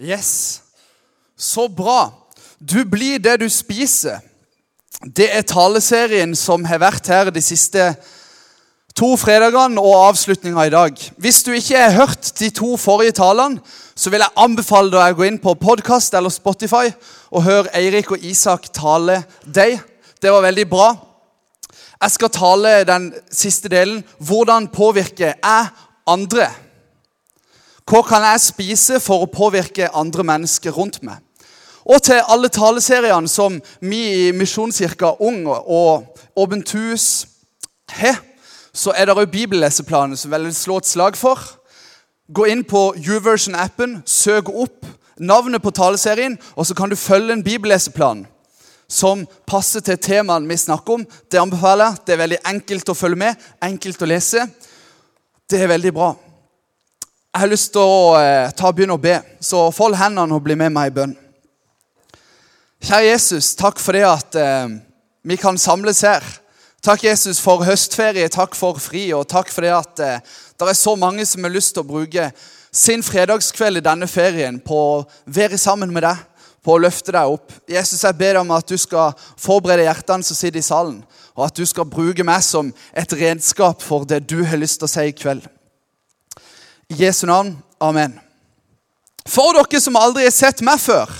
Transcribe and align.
Yes. 0.00 0.62
Så 1.36 1.68
bra. 1.68 2.12
Du 2.58 2.84
blir 2.84 3.18
det 3.18 3.40
du 3.40 3.48
spiser. 3.48 4.18
Det 5.04 5.28
er 5.36 5.42
taleserien 5.46 6.34
som 6.38 6.64
har 6.64 6.80
vært 6.82 7.08
her 7.10 7.30
de 7.34 7.42
siste 7.44 7.92
to 8.94 9.10
fredagene 9.18 9.82
og 9.82 10.08
avslutninga 10.08 10.66
i 10.66 10.72
dag. 10.72 11.00
Hvis 11.18 11.42
du 11.42 11.50
ikke 11.52 11.78
har 11.78 11.96
hørt 11.98 12.30
de 12.38 12.50
to 12.54 12.76
forrige 12.78 13.16
talene, 13.18 13.60
så 13.94 14.10
vil 14.10 14.22
jeg 14.22 14.38
anbefale 14.38 14.90
deg 14.90 15.14
å 15.14 15.18
gå 15.18 15.26
inn 15.28 15.40
på 15.42 15.54
podkast 15.58 16.14
eller 16.14 16.32
Spotify 16.32 16.88
og 17.30 17.44
høre 17.46 17.74
Eirik 17.78 18.14
og 18.14 18.22
Isak 18.26 18.70
tale 18.74 19.20
deg. 19.44 19.80
Det 20.22 20.32
var 20.32 20.46
veldig 20.46 20.66
bra. 20.70 20.88
Jeg 22.00 22.14
skal 22.16 22.34
tale 22.34 22.72
den 22.86 23.12
siste 23.30 23.70
delen. 23.70 24.02
Hvordan 24.18 24.68
påvirker 24.72 25.34
jeg 25.34 25.68
andre? 26.06 26.48
Hva 27.84 28.00
kan 28.00 28.24
jeg 28.24 28.40
spise 28.40 28.98
for 29.02 29.24
å 29.24 29.28
påvirke 29.28 29.90
andre 29.92 30.24
mennesker 30.24 30.72
rundt 30.72 31.02
meg? 31.04 31.20
Og 31.84 32.00
til 32.06 32.22
alle 32.32 32.48
taleseriene 32.48 33.28
som 33.28 33.58
vi 33.84 34.00
i 34.28 34.30
Misjonskirka 34.32 35.18
Ung 35.20 35.42
og 35.50 36.16
Åpent 36.40 36.72
hus 36.72 37.26
har, 37.92 38.22
så 38.72 38.94
er 38.96 39.06
det 39.06 39.18
òg 39.18 39.28
bibelleseplanen 39.30 40.16
som 40.16 40.32
jeg 40.32 40.46
vil 40.46 40.56
slå 40.56 40.80
et 40.80 40.88
slag 40.88 41.20
for. 41.20 41.38
Gå 42.32 42.48
inn 42.48 42.64
på 42.64 42.94
Uversion-appen, 42.96 44.00
søk 44.08 44.48
opp 44.48 44.88
navnet 45.20 45.62
på 45.62 45.70
taleserien, 45.70 46.38
og 46.56 46.66
så 46.66 46.74
kan 46.74 46.88
du 46.88 46.96
følge 46.96 47.36
en 47.36 47.44
bibelleseplan 47.44 48.24
som 48.88 49.28
passer 49.46 49.84
til 49.84 50.00
temaene 50.00 50.48
vi 50.48 50.56
snakker 50.56 50.96
om. 50.96 51.04
Det 51.04 51.40
anbefaler 51.40 51.84
jeg. 51.84 52.00
Det 52.06 52.14
er 52.14 52.24
veldig 52.24 52.44
enkelt 52.48 52.88
å 52.88 52.96
følge 52.96 53.20
med, 53.28 53.48
enkelt 53.62 54.02
å 54.02 54.08
lese. 54.08 54.48
Det 55.50 55.60
er 55.60 55.76
veldig 55.76 55.92
bra. 55.92 56.14
Jeg 57.34 57.42
har 57.42 57.50
lyst 57.50 57.72
til 57.74 57.82
å 57.82 58.14
eh, 58.14 58.52
ta 58.54 58.68
begynne 58.70 58.94
å 58.94 59.00
be, 59.02 59.16
så 59.42 59.64
fold 59.74 59.96
hendene 59.98 60.36
og 60.36 60.44
bli 60.44 60.54
med 60.54 60.70
meg 60.70 60.92
i 60.92 60.94
bønn. 60.94 61.14
Kjære 62.78 63.08
Jesus, 63.08 63.48
takk 63.58 63.80
for 63.82 63.98
det 63.98 64.04
at 64.06 64.36
eh, 64.38 64.76
vi 65.26 65.34
kan 65.42 65.58
samles 65.58 66.04
her. 66.06 66.22
Takk, 66.86 67.02
Jesus, 67.08 67.40
for 67.42 67.66
høstferie, 67.66 68.28
takk 68.30 68.54
for 68.54 68.78
fri, 68.78 69.08
og 69.18 69.26
takk 69.26 69.50
for 69.50 69.66
det 69.66 69.72
at 69.74 70.02
eh, 70.04 70.36
det 70.54 70.68
er 70.70 70.78
så 70.78 70.94
mange 70.94 71.26
som 71.26 71.42
har 71.42 71.50
lyst 71.56 71.74
til 71.74 71.82
å 71.82 71.88
bruke 71.88 72.28
sin 72.70 73.02
fredagskveld 73.02 73.82
i 73.82 73.84
denne 73.88 74.06
ferien 74.06 74.62
på 74.62 74.78
å 74.78 75.02
være 75.26 75.58
sammen 75.58 75.90
med 75.90 76.06
deg, 76.06 76.22
på 76.62 76.76
å 76.76 76.84
løfte 76.86 77.16
deg 77.18 77.34
opp. 77.34 77.50
Jesus, 77.66 78.04
jeg 78.06 78.20
ber 78.20 78.38
deg 78.38 78.44
om 78.44 78.54
at 78.54 78.70
du 78.70 78.78
skal 78.78 79.10
forberede 79.34 79.88
hjertene 79.88 80.22
som 80.22 80.38
sitter 80.38 80.62
i 80.62 80.68
salen, 80.70 81.02
og 81.34 81.48
at 81.48 81.58
du 81.58 81.66
skal 81.66 81.90
bruke 81.98 82.30
meg 82.30 82.46
som 82.46 82.70
et 82.94 83.18
redskap 83.26 83.82
for 83.82 84.06
det 84.06 84.22
du 84.30 84.38
har 84.46 84.62
lyst 84.62 84.78
til 84.78 84.86
å 84.86 84.94
si 84.94 85.08
i 85.10 85.18
kveld. 85.18 85.50
I 86.94 87.02
Jesu 87.02 87.26
navn. 87.26 87.56
Amen. 87.80 88.12
For 89.26 89.56
dere 89.56 89.80
som 89.82 89.96
aldri 89.98 90.28
har 90.28 90.34
sett 90.34 90.60
meg 90.62 90.78
før, 90.78 91.10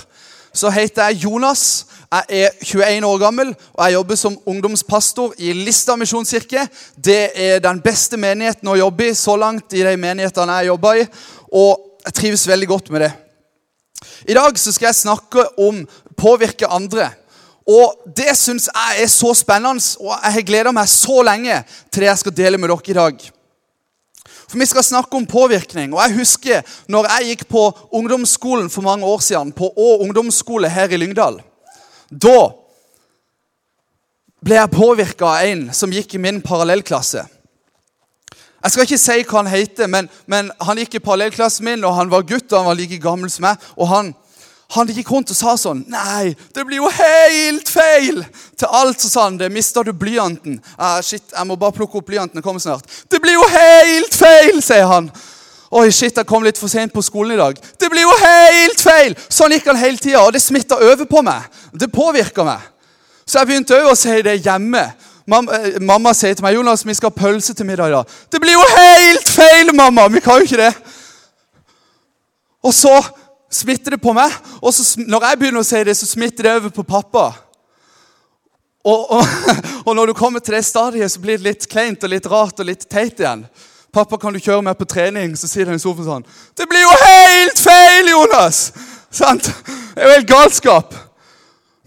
så 0.55 0.69
heter 0.71 1.09
jeg 1.09 1.25
Jonas. 1.25 1.85
Jeg 2.15 2.45
er 2.45 2.53
21 2.63 3.07
år 3.09 3.17
gammel, 3.19 3.51
og 3.73 3.81
jeg 3.83 3.95
jobber 3.97 4.19
som 4.19 4.37
ungdomspastor 4.47 5.33
i 5.43 5.51
Lista 5.57 5.97
misjonskirke. 5.99 6.63
Det 6.95 7.33
er 7.35 7.59
den 7.59 7.81
beste 7.83 8.15
menigheten 8.15 8.71
å 8.71 8.77
jobbe 8.79 9.09
i 9.09 9.17
så 9.19 9.35
langt 9.35 9.75
i 9.75 9.83
de 9.83 9.97
menighetene 9.99 10.61
jeg 10.61 10.71
jobber 10.71 11.01
i. 11.01 11.05
Og 11.51 11.99
jeg 12.05 12.17
trives 12.21 12.47
veldig 12.47 12.71
godt 12.71 12.91
med 12.95 13.07
det. 13.07 13.11
I 14.31 14.37
dag 14.37 14.55
så 14.61 14.71
skal 14.71 14.93
jeg 14.93 15.01
snakke 15.01 15.47
om 15.59 15.83
påvirke 16.15 16.71
andre. 16.71 17.09
Og 17.67 17.99
Det 18.15 18.31
syns 18.37 18.69
jeg 18.71 19.03
er 19.03 19.11
så 19.11 19.33
spennende, 19.35 19.83
og 19.99 20.13
jeg 20.13 20.37
har 20.37 20.51
gleda 20.53 20.71
meg 20.71 20.87
så 20.87 21.19
lenge 21.25 21.63
til 21.91 22.05
det 22.05 22.13
jeg 22.13 22.23
skal 22.23 22.43
dele 22.45 22.61
med 22.61 22.71
dere 22.71 22.93
i 22.93 23.01
dag. 23.01 23.31
For 24.47 24.57
Vi 24.57 24.65
skal 24.65 24.83
snakke 24.83 25.17
om 25.17 25.25
påvirkning. 25.25 25.93
og 25.93 26.01
Jeg 26.01 26.17
husker 26.17 26.61
når 26.87 27.07
jeg 27.09 27.27
gikk 27.29 27.47
på 27.49 27.71
ungdomsskolen 27.91 28.69
for 28.69 28.81
mange 28.81 29.05
år 29.05 29.19
siden, 29.19 29.51
på 29.51 29.71
Å 29.75 29.97
ungdomsskole 30.01 30.69
her 30.69 30.89
i 30.89 30.97
Lyngdal. 30.97 31.41
Da 32.11 32.51
ble 34.45 34.55
jeg 34.55 34.71
påvirka 34.71 35.25
av 35.25 35.45
en 35.45 35.73
som 35.73 35.91
gikk 35.91 36.15
i 36.15 36.21
min 36.21 36.41
parallellklasse. 36.41 37.25
Jeg 38.65 38.73
skal 38.73 38.85
ikke 38.85 38.97
si 38.97 39.23
hva 39.23 39.41
han 39.41 39.49
heter, 39.49 39.87
men, 39.87 40.09
men 40.25 40.51
han 40.61 40.77
gikk 40.77 40.95
i 40.97 41.01
parallellklassen 41.05 41.65
min, 41.65 41.83
og 41.85 41.97
han 41.97 42.09
var 42.09 42.25
gutt 42.25 42.51
og 42.51 42.59
han 42.59 42.69
var 42.69 42.77
like 42.77 43.01
gammel 43.01 43.29
som 43.29 43.45
meg. 43.45 43.57
og 43.77 43.89
han 43.89 44.13
han 44.73 44.89
gikk 44.89 45.11
rundt 45.13 45.29
og 45.29 45.37
sa 45.37 45.53
sånn 45.59 45.83
Nei, 45.91 46.33
det 46.55 46.63
blir 46.65 46.81
jo 46.81 46.89
helt 46.89 47.69
feil! 47.69 48.23
Til 48.55 48.71
alt 48.71 49.01
så 49.01 49.09
sa 49.11 49.23
han 49.27 49.37
det. 49.39 49.51
Mista 49.51 49.83
du 49.83 49.91
blyanten? 49.93 50.59
Ah, 50.77 51.01
shit, 51.03 51.23
jeg 51.31 51.47
må 51.47 51.57
bare 51.59 51.75
plukke 51.75 51.99
opp 51.99 52.07
blyanten. 52.07 52.39
Det 52.39 52.43
kommer 52.45 52.63
snart. 52.63 52.87
Det 53.11 53.19
blir 53.21 53.35
jo 53.35 53.47
helt 53.51 54.15
feil, 54.15 54.61
sier 54.63 54.87
han. 54.89 55.09
Oi, 55.75 55.89
shit, 55.91 56.15
jeg 56.15 56.27
kom 56.29 56.45
litt 56.45 56.59
for 56.61 56.71
sent 56.71 56.93
på 56.93 57.03
skolen 57.03 57.35
i 57.35 57.39
dag. 57.39 57.57
Det 57.81 57.89
blir 57.91 58.05
jo 58.05 58.13
helt 58.21 58.79
feil! 58.79 59.15
Sånn 59.33 59.51
gikk 59.51 59.65
han 59.67 59.79
hele 59.81 59.99
tida, 59.99 60.21
og 60.21 60.31
det 60.31 60.39
smitta 60.43 60.77
over 60.77 61.07
på 61.09 61.23
meg. 61.25 61.49
Det 61.73 61.89
påvirka 61.91 62.45
meg. 62.47 62.61
Så 63.25 63.41
jeg 63.41 63.49
begynte 63.49 63.79
òg 63.81 63.89
å 63.89 63.97
si 63.97 64.13
det 64.23 64.37
hjemme. 64.45 64.85
Mamma, 65.27 65.57
eh, 65.57 65.79
mamma 65.81 66.13
sier 66.13 66.37
til 66.37 66.45
meg 66.45 66.55
Jonas, 66.55 66.85
vi 66.85 66.93
skal 66.93 67.09
ha 67.09 67.17
pølse 67.17 67.55
til 67.57 67.65
middag 67.67 67.89
i 67.89 67.95
dag. 67.95 68.13
Det 68.31 68.39
blir 68.39 68.53
jo 68.53 68.63
helt 68.77 69.27
feil, 69.27 69.73
mamma! 69.75 70.07
Vi 70.13 70.21
kan 70.23 70.39
jo 70.39 70.47
ikke 70.47 70.61
det. 70.61 70.71
Og 72.63 72.73
så 72.73 72.93
smitter 73.51 73.97
det 73.97 74.01
på 74.01 74.13
meg. 74.15 74.31
Og 74.61 74.73
så, 74.73 74.85
når 75.01 75.27
jeg 75.27 75.41
begynner 75.41 75.65
å 75.65 75.67
si 75.67 75.81
det, 75.83 75.97
så 75.97 76.07
smitter 76.07 76.47
det 76.47 76.55
over 76.61 76.75
på 76.77 76.85
pappa. 76.87 77.31
Og, 78.85 79.11
og, 79.11 79.25
og, 79.87 79.95
når 79.95 80.11
du 80.11 80.13
kommer 80.13 80.39
til 80.39 80.57
det 80.57 80.65
stadiet, 80.65 81.11
så 81.11 81.21
blir 81.21 81.39
det 81.39 81.47
litt 81.47 81.69
kleint 81.69 82.03
og 82.05 82.11
litt 82.13 82.27
rart 82.29 82.59
og 82.61 82.69
litt 82.69 82.85
teit 82.89 83.19
igjen. 83.19 83.47
'Pappa, 83.95 84.17
kan 84.19 84.35
du 84.35 84.43
kjøre 84.43 84.61
meg 84.61 84.75
på 84.75 84.87
trening?' 84.91 85.37
Så 85.39 85.47
sier 85.47 85.69
han 85.71 85.79
i 85.79 85.81
sofaen 85.81 86.07
sånn 86.07 86.25
'Det 86.55 86.67
blir 86.69 86.83
jo 86.83 86.95
helt 87.01 87.59
feil, 87.59 88.11
Jonas!' 88.11 88.71
Sant? 89.15 89.47
Det 89.95 90.03
er 90.03 90.09
jo 90.09 90.15
helt 90.17 90.27
galskap. 90.27 90.95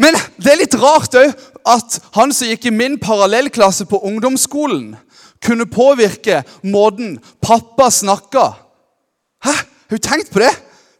Men 0.00 0.16
det 0.40 0.52
er 0.52 0.62
litt 0.62 0.74
rart 0.80 1.14
òg 1.18 1.34
at 1.68 1.98
han 2.14 2.32
som 2.32 2.48
gikk 2.48 2.70
i 2.70 2.72
min 2.72 2.96
parallellklasse 2.98 3.84
på 3.84 4.00
ungdomsskolen, 4.08 4.96
kunne 5.44 5.66
påvirke 5.70 6.42
måten 6.62 7.18
pappa 7.44 7.90
snakka. 7.90 8.46
Hæ? 9.44 9.52
Har 9.88 9.96
du 9.96 9.98
tenkt 9.98 10.32
på 10.32 10.40
det? 10.42 10.54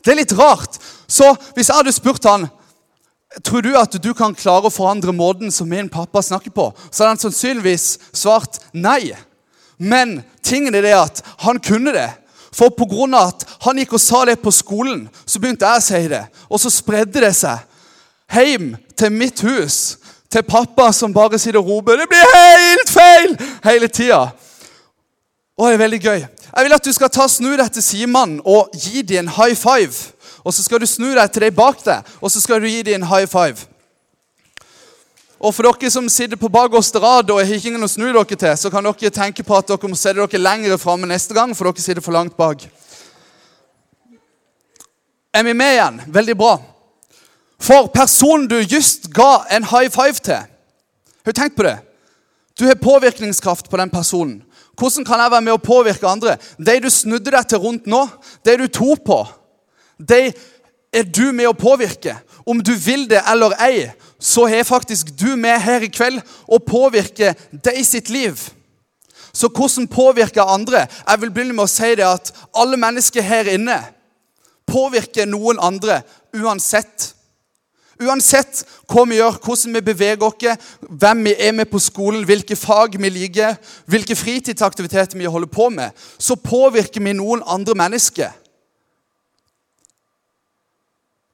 Det 0.04 0.12
er 0.12 0.20
litt 0.20 0.36
rart. 0.38 0.78
Så 1.08 1.32
hvis 1.56 1.70
jeg 1.70 1.76
hadde 1.76 1.92
spurt 1.92 2.24
han, 2.28 2.46
tror 3.44 3.62
du 3.62 3.74
at 3.78 3.96
du 4.02 4.12
kan 4.16 4.34
klare 4.34 4.68
å 4.68 4.72
forandre 4.72 5.12
måten 5.12 5.52
som 5.52 5.68
min 5.68 5.88
pappa 5.88 6.22
snakker 6.24 6.52
på, 6.54 6.70
så 6.90 7.02
hadde 7.04 7.14
han 7.14 7.22
sannsynligvis 7.26 7.98
svart 8.16 8.60
nei. 8.72 9.12
Men 9.78 10.22
tingen 10.42 10.74
er 10.74 10.86
det 10.86 10.96
at 10.96 11.22
han 11.44 11.60
kunne 11.62 11.94
det. 11.94 12.08
For 12.52 12.72
pga. 12.74 13.06
at 13.20 13.44
han 13.62 13.78
gikk 13.78 13.92
og 13.92 14.00
sa 14.00 14.24
det 14.24 14.40
på 14.42 14.50
skolen, 14.50 15.08
så 15.26 15.38
begynte 15.38 15.66
jeg 15.66 15.78
å 15.78 15.84
si 15.84 16.08
det. 16.08 16.24
Og 16.48 16.60
så 16.60 16.72
spredde 16.72 17.20
det 17.20 17.34
seg 17.36 17.60
hjem 18.32 18.76
til 18.96 19.12
mitt 19.12 19.40
hus. 19.40 19.98
Til 20.28 20.42
pappa 20.42 20.90
som 20.92 21.14
bare 21.14 21.38
sitter 21.38 21.60
og 21.60 21.68
roper 21.68 21.96
'Det 21.96 22.08
blir 22.08 22.26
helt 22.34 22.90
feil!' 22.90 23.36
hele 23.64 23.88
tida. 23.88 24.30
Og 25.58 25.66
det 25.66 25.74
er 25.74 25.78
veldig 25.78 26.00
gøy. 26.00 26.26
Jeg 26.56 26.64
vil 26.64 26.72
at 26.72 26.84
du 26.84 26.92
skal 26.92 27.08
ta 27.08 27.28
snu 27.28 27.56
deg 27.56 27.72
til 27.72 27.82
Simon 27.82 28.40
og 28.44 28.70
gi 28.74 29.02
dem 29.02 29.18
en 29.18 29.28
high 29.28 29.56
five. 29.56 30.12
Og 30.48 30.54
så 30.54 30.64
skal 30.64 30.80
du 30.80 30.88
snu 30.88 31.10
deg 31.12 31.28
til 31.28 31.44
deg 31.44 31.56
bak 31.56 31.82
deg, 31.84 32.06
og 32.24 32.32
så 32.32 32.40
skal 32.40 32.62
du 32.62 32.70
gi 32.70 32.80
dem 32.86 33.02
en 33.02 33.10
high 33.10 33.28
five. 33.28 33.66
Og 35.38 35.52
for 35.54 35.68
dere 35.68 35.90
som 35.92 36.08
sitter 36.08 36.40
på 36.40 36.48
bakerste 36.50 36.98
rad 36.98 37.28
og 37.30 37.42
har 37.42 37.52
ikke 37.52 37.68
ingen 37.70 37.84
å 37.84 37.90
snu 37.90 38.06
dere 38.08 38.24
til, 38.24 38.54
så 38.56 38.72
kan 38.72 38.86
dere 38.88 39.12
tenke 39.12 39.44
på 39.44 39.58
at 39.58 39.68
dere 39.68 39.90
må 39.90 39.98
sette 39.98 40.16
dere 40.16 40.40
lenger 40.40 40.80
framme 40.80 41.06
neste 41.06 41.36
gang, 41.36 41.52
for 41.52 41.68
dere 41.68 41.84
sitter 41.84 42.02
for 42.02 42.16
langt 42.16 42.32
bak. 42.38 42.64
Er 45.36 45.44
vi 45.44 45.52
med 45.52 45.76
igjen? 45.76 46.00
Veldig 46.16 46.36
bra. 46.40 46.56
For 47.60 47.92
personen 47.92 48.48
du 48.48 48.56
just 48.62 49.12
ga 49.12 49.44
en 49.52 49.68
high 49.68 49.90
five 49.92 50.16
til 50.22 50.40
Har 51.28 51.34
du 51.34 51.36
tenkt 51.36 51.56
på 51.56 51.66
det? 51.66 51.76
Du 52.58 52.64
har 52.64 52.74
påvirkningskraft 52.80 53.68
på 53.70 53.76
den 53.76 53.90
personen. 53.90 54.40
Hvordan 54.78 55.04
kan 55.04 55.20
jeg 55.20 55.30
være 55.30 55.44
med 55.44 55.52
å 55.58 55.60
påvirke 55.60 56.08
andre? 56.08 56.38
De 56.56 56.80
du 56.80 56.88
snudde 56.90 57.34
deg 57.34 57.44
til 57.50 57.60
rundt 57.60 57.86
nå, 57.86 58.06
de 58.46 58.56
du 58.56 58.66
tok 58.72 59.04
på, 59.04 59.18
de 59.98 60.32
er 60.92 61.02
du 61.04 61.32
med 61.32 61.48
å 61.50 61.56
påvirke. 61.56 62.16
Om 62.46 62.62
du 62.64 62.72
vil 62.72 63.06
det 63.10 63.20
eller 63.28 63.56
ei, 63.60 63.88
så 64.18 64.46
er 64.48 64.64
faktisk 64.66 65.12
du 65.20 65.36
med 65.36 65.60
her 65.60 65.84
i 65.84 65.90
kveld 65.92 66.22
og 66.46 66.64
påvirker 66.66 67.36
deg 67.52 67.82
sitt 67.86 68.08
liv. 68.10 68.40
Så 69.32 69.50
hvordan 69.52 69.86
påvirker 69.88 70.42
andre? 70.42 70.86
Jeg 71.08 71.20
vil 71.20 71.30
begynne 71.30 71.54
med 71.54 71.68
å 71.68 71.70
si 71.70 71.92
det 71.98 72.06
at 72.08 72.32
alle 72.56 72.80
mennesker 72.80 73.22
her 73.22 73.50
inne 73.52 73.78
påvirker 74.68 75.28
noen 75.28 75.60
andre 75.60 76.00
uansett. 76.36 77.12
Uansett 77.98 78.62
hva 78.86 79.02
vi 79.10 79.18
gjør, 79.18 79.38
hvordan 79.42 79.74
vi 79.74 79.84
beveger 79.90 80.24
oss, 80.24 80.66
hvem 80.80 81.24
vi 81.26 81.34
er 81.34 81.52
med 81.52 81.66
på 81.70 81.80
skolen, 81.82 82.24
hvilke 82.24 82.56
fag 82.56 82.94
vi 83.00 83.10
liker, 83.10 83.56
hvilke 83.90 84.16
fritidsaktiviteter 84.16 85.18
vi 85.18 85.26
holder 85.26 85.50
på 85.50 85.68
med, 85.74 85.90
så 86.18 86.38
påvirker 86.38 87.02
vi 87.02 87.16
noen 87.18 87.42
andre 87.46 87.74
mennesker. 87.74 88.30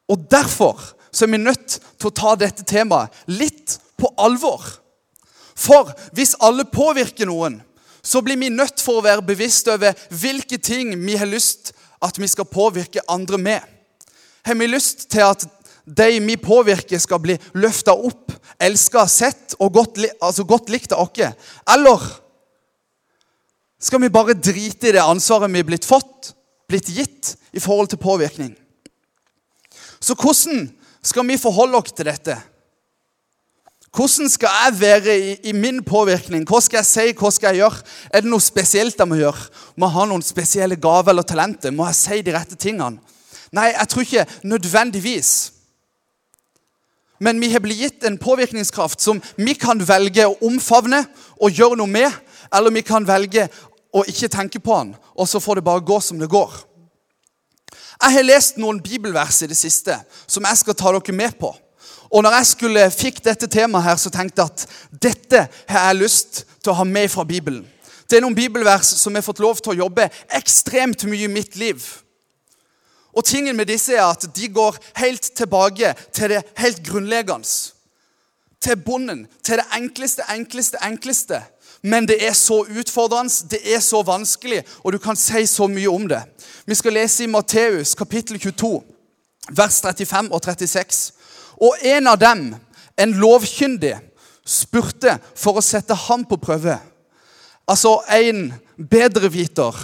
Og 0.08 0.26
Derfor 0.30 0.80
så 1.14 1.24
er 1.24 1.30
vi 1.30 1.38
nødt 1.38 1.78
til 1.78 2.10
å 2.10 2.14
ta 2.14 2.34
dette 2.38 2.66
temaet 2.66 3.12
litt 3.30 3.78
på 4.00 4.10
alvor. 4.18 4.62
For 5.54 5.92
hvis 6.16 6.34
alle 6.42 6.66
påvirker 6.66 7.28
noen, 7.30 7.60
så 8.04 8.20
blir 8.20 8.36
vi 8.36 8.50
nødt 8.52 8.82
for 8.82 8.98
å 8.98 9.04
være 9.06 9.24
bevisst 9.24 9.68
over 9.70 9.94
hvilke 10.10 10.58
ting 10.58 10.92
vi 11.06 11.16
har 11.16 11.30
lyst 11.30 11.72
at 12.04 12.18
vi 12.20 12.28
skal 12.28 12.50
påvirke 12.50 13.04
andre 13.08 13.38
med. 13.40 13.62
Har 14.44 14.58
vi 14.60 14.68
lyst 14.68 15.06
til 15.12 15.24
at 15.24 15.46
de 15.84 16.18
vi 16.20 16.36
påvirker, 16.40 16.98
skal 16.98 17.20
bli 17.20 17.36
løfta 17.60 17.94
opp, 17.94 18.32
elska, 18.60 19.06
sett 19.08 19.54
og 19.60 19.72
godt, 19.76 20.00
altså 20.20 20.44
godt 20.48 20.72
likt 20.72 20.92
av 20.92 21.06
oss? 21.06 21.48
Eller 21.70 22.04
skal 23.80 24.00
vi 24.00 24.12
bare 24.12 24.36
drite 24.36 24.88
i 24.88 24.94
det 24.96 25.04
ansvaret 25.04 25.52
vi 25.52 25.60
er 25.60 25.68
blitt 25.68 25.88
fått, 25.88 26.32
blitt 26.68 26.88
gitt, 26.88 27.34
i 27.54 27.62
forhold 27.62 27.92
til 27.92 28.00
påvirkning? 28.02 28.54
Så 30.04 30.16
hvordan 30.20 30.66
skal 31.04 31.24
vi 31.28 31.40
forholde 31.40 31.80
oss 31.80 31.94
til 31.96 32.08
dette? 32.10 32.36
Hvordan 33.94 34.28
skal 34.28 34.50
jeg 34.50 34.80
være 34.80 35.14
i, 35.18 35.34
i, 35.48 35.52
min 35.52 35.78
påvirkning? 35.86 36.42
Hva 36.48 36.58
skal 36.60 36.82
jeg 36.82 36.88
si? 36.88 37.04
Hva 37.14 37.30
skal 37.30 37.54
jeg 37.54 37.62
gjøre? 37.62 37.84
Er 38.10 38.24
det 38.24 38.30
noe 38.30 38.42
spesielt 38.42 38.98
jeg 38.98 39.08
må 39.08 39.20
gjøre? 39.20 39.46
Må 39.78 39.86
jeg 39.86 39.94
ha 39.94 40.06
noen 40.10 40.24
spesielle 40.26 40.78
gaver 40.82 41.14
eller 41.14 41.24
talenter? 41.24 41.72
Må 41.72 41.86
jeg 41.88 42.00
si 42.00 42.18
de 42.26 42.34
rette 42.34 42.58
tingene? 42.58 42.98
Nei, 43.54 43.70
jeg 43.70 43.88
tror 43.88 44.02
ikke 44.02 44.26
nødvendigvis. 44.50 45.30
Men 47.22 47.38
vi 47.40 47.52
har 47.52 47.62
blitt 47.62 47.84
gitt 47.84 48.08
en 48.08 48.18
påvirkningskraft 48.18 49.00
som 49.00 49.22
vi 49.38 49.54
kan 49.54 49.78
velge 49.78 50.26
å 50.26 50.36
omfavne 50.44 51.04
og 51.38 51.54
gjøre 51.54 51.78
noe 51.78 51.88
med. 51.88 52.10
Eller 52.52 52.74
vi 52.74 52.82
kan 52.84 53.06
velge 53.06 53.46
å 53.94 54.02
ikke 54.10 54.32
tenke 54.32 54.58
på 54.58 54.74
den, 54.82 54.96
og 55.14 55.30
så 55.30 55.38
får 55.40 55.60
det 55.60 55.68
bare 55.70 55.86
gå 55.86 56.00
som 56.02 56.18
det 56.18 56.28
går. 56.28 56.50
Jeg 58.04 58.18
har 58.18 58.26
lest 58.26 58.58
noen 58.60 58.82
bibelvers 58.84 59.38
i 59.40 59.46
det 59.48 59.56
siste 59.56 59.94
som 60.28 60.44
jeg 60.44 60.60
skal 60.60 60.76
ta 60.76 60.90
dere 60.92 61.14
med 61.16 61.38
på. 61.40 61.48
Og 62.12 62.22
når 62.22 62.36
jeg 62.36 62.48
skulle 62.50 62.82
fikk 62.92 63.22
dette 63.24 63.48
temaet, 63.48 63.86
her, 63.86 63.96
så 63.96 64.12
tenkte 64.12 64.44
jeg 64.44 64.52
at 64.52 65.00
dette 65.06 65.40
har 65.70 65.86
jeg 65.88 66.00
lyst 66.02 66.42
til 66.60 66.74
å 66.74 66.76
ha 66.82 66.84
med 66.84 67.08
fra 67.08 67.24
Bibelen. 67.24 67.64
Det 68.04 68.18
er 68.18 68.22
noen 68.26 68.36
bibelvers 68.36 68.90
som 69.00 69.16
har 69.16 69.24
fått 69.24 69.40
lov 69.40 69.62
til 69.62 69.72
å 69.72 69.78
jobbe 69.86 70.10
ekstremt 70.36 71.06
mye 71.08 71.24
i 71.24 71.32
mitt 71.32 71.56
liv. 71.56 71.80
Og 73.16 73.24
tingen 73.24 73.56
med 73.56 73.72
disse 73.72 73.96
er 73.96 74.04
at 74.04 74.28
de 74.36 74.50
går 74.52 74.76
helt 75.00 75.30
tilbake 75.40 75.94
til 76.12 76.34
det 76.34 76.42
helt 76.60 76.84
grunnleggende. 76.84 77.48
Til 78.60 78.76
bonden. 78.84 79.24
Til 79.42 79.62
det 79.62 79.66
enkleste, 79.80 80.28
enkleste, 80.34 80.84
enkleste. 80.84 81.40
Men 81.84 82.08
det 82.08 82.16
er 82.24 82.32
så 82.32 82.62
utfordrende, 82.64 83.48
det 83.50 83.60
er 83.74 83.80
så 83.84 84.00
vanskelig, 84.02 84.62
og 84.84 84.92
du 84.92 84.98
kan 84.98 85.16
si 85.20 85.44
så 85.46 85.66
mye 85.68 85.90
om 85.92 86.06
det. 86.08 86.22
Vi 86.66 86.74
skal 86.74 86.96
lese 86.96 87.26
i 87.26 87.28
Matteus 87.28 87.92
kapittel 87.94 88.38
22, 88.40 88.78
vers 89.52 89.80
35 89.84 90.32
og 90.32 90.40
36. 90.44 91.12
Og 91.60 91.76
en 91.84 92.08
av 92.08 92.16
dem, 92.20 92.54
en 92.96 93.12
lovkyndig, 93.20 93.98
spurte 94.44 95.18
for 95.36 95.60
å 95.60 95.64
sette 95.64 95.96
ham 96.06 96.24
på 96.28 96.38
prøve. 96.40 96.78
Altså 97.68 97.98
en 98.16 98.46
bedreviter, 98.76 99.76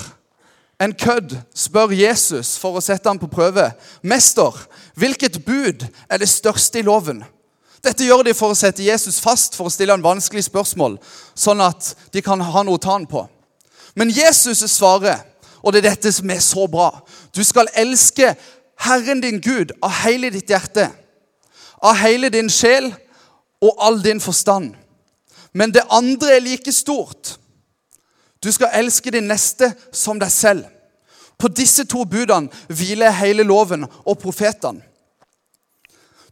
en 0.80 0.96
kødd, 0.96 1.36
spør 1.52 1.92
Jesus 1.92 2.54
for 2.60 2.76
å 2.76 2.84
sette 2.84 3.08
ham 3.08 3.20
på 3.20 3.28
prøve. 3.28 3.72
'Mester, 4.02 4.56
hvilket 4.96 5.44
bud 5.44 5.84
er 6.08 6.16
det 6.16 6.28
største 6.28 6.80
i 6.80 6.82
loven?' 6.82 7.24
Dette 7.84 8.04
gjør 8.04 8.26
de 8.26 8.34
for 8.36 8.52
å 8.52 8.58
sette 8.58 8.84
Jesus 8.84 9.20
fast, 9.20 9.56
for 9.56 9.70
å 9.70 9.72
stille 9.72 9.94
en 9.96 10.04
vanskelig 10.04 10.44
spørsmål, 10.50 10.98
sånn 11.34 11.62
at 11.64 11.94
de 12.12 12.22
kan 12.22 12.40
ha 12.40 12.64
noe 12.64 12.76
å 12.76 12.82
ta 12.82 12.92
han 12.92 13.08
på. 13.08 13.24
Men 13.96 14.12
Jesus 14.12 14.62
svarer, 14.68 15.22
og 15.62 15.72
det 15.72 15.82
er 15.82 15.90
dette 15.90 16.12
som 16.12 16.30
er 16.32 16.38
så 16.40 16.64
bra 16.70 17.02
Du 17.36 17.42
skal 17.44 17.68
elske 17.76 18.30
Herren 18.80 19.20
din 19.20 19.42
Gud 19.44 19.74
av 19.84 19.92
hele 20.06 20.30
ditt 20.32 20.48
hjerte 20.48 20.86
av 21.80 21.96
hele 21.96 22.28
din 22.28 22.50
sjel 22.52 22.90
og 23.60 23.76
all 23.78 24.02
din 24.02 24.20
forstand. 24.20 24.74
Men 25.52 25.72
det 25.72 25.86
andre 25.90 26.36
er 26.36 26.44
like 26.44 26.72
stort. 26.72 27.36
Du 28.44 28.52
skal 28.52 28.72
elske 28.80 29.10
din 29.10 29.28
neste 29.28 29.72
som 29.92 30.20
deg 30.20 30.30
selv. 30.32 30.64
På 31.40 31.48
disse 31.48 31.86
to 31.88 32.04
budene 32.04 32.52
hviler 32.68 33.16
hele 33.16 33.44
loven 33.48 33.86
og 34.04 34.18
profetene. 34.20 34.84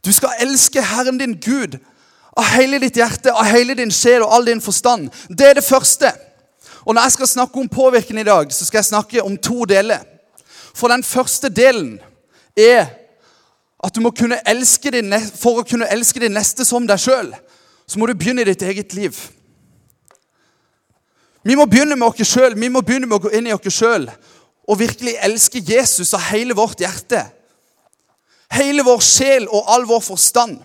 Du 0.04 0.12
skal 0.12 0.36
elske 0.40 0.82
Herren 0.82 1.18
din 1.18 1.36
Gud 1.40 1.78
av 2.38 2.44
hele 2.54 2.78
ditt 2.78 2.96
hjerte, 2.96 3.32
av 3.32 3.48
hele 3.50 3.74
din 3.74 3.90
sjel 3.90 4.22
og 4.22 4.34
all 4.34 4.46
din 4.46 4.62
forstand. 4.62 5.10
Det 5.28 5.48
er 5.50 5.58
det 5.58 5.64
første. 5.64 6.12
Og 6.84 6.94
Når 6.94 7.02
jeg 7.02 7.12
skal 7.12 7.26
snakke 7.26 7.60
om 7.60 7.68
påvirkning 7.68 8.20
i 8.20 8.28
dag, 8.28 8.52
så 8.52 8.64
skal 8.64 8.78
jeg 8.78 8.84
snakke 8.84 9.22
om 9.22 9.36
to 9.36 9.64
deler. 9.64 9.98
For 10.74 10.88
den 10.88 11.04
første 11.04 11.48
delen 11.48 11.98
er 12.56 12.86
at 13.84 13.94
du 13.94 14.00
må 14.00 14.10
kunne 14.10 14.40
elske 14.46 14.90
din, 14.90 15.14
For 15.34 15.60
å 15.60 15.66
kunne 15.66 15.90
elske 15.90 16.20
din 16.20 16.32
neste 16.32 16.64
som 16.64 16.86
deg 16.86 16.98
sjøl, 16.98 17.34
så 17.86 17.98
må 17.98 18.06
du 18.06 18.14
begynne 18.14 18.42
i 18.42 18.44
ditt 18.44 18.62
eget 18.62 18.94
liv. 18.94 19.16
Vi 21.44 21.54
må 21.54 21.64
begynne 21.64 21.96
med 21.96 22.06
oss 22.06 22.28
sjøl. 22.28 22.56
Vi 22.60 22.68
må 22.68 22.80
begynne 22.80 23.06
med 23.06 23.16
å 23.18 23.22
gå 23.24 23.30
inn 23.36 23.46
i 23.46 23.54
oss 23.54 23.72
sjøl 23.72 24.08
og 24.68 24.78
virkelig 24.78 25.14
elske 25.24 25.62
Jesus 25.64 26.12
av 26.14 26.26
hele 26.28 26.54
vårt 26.54 26.80
hjerte. 26.80 27.22
Hele 28.52 28.84
vår 28.86 29.02
sjel 29.04 29.48
og 29.48 29.68
all 29.68 29.84
vår 29.88 30.00
forstand. 30.00 30.58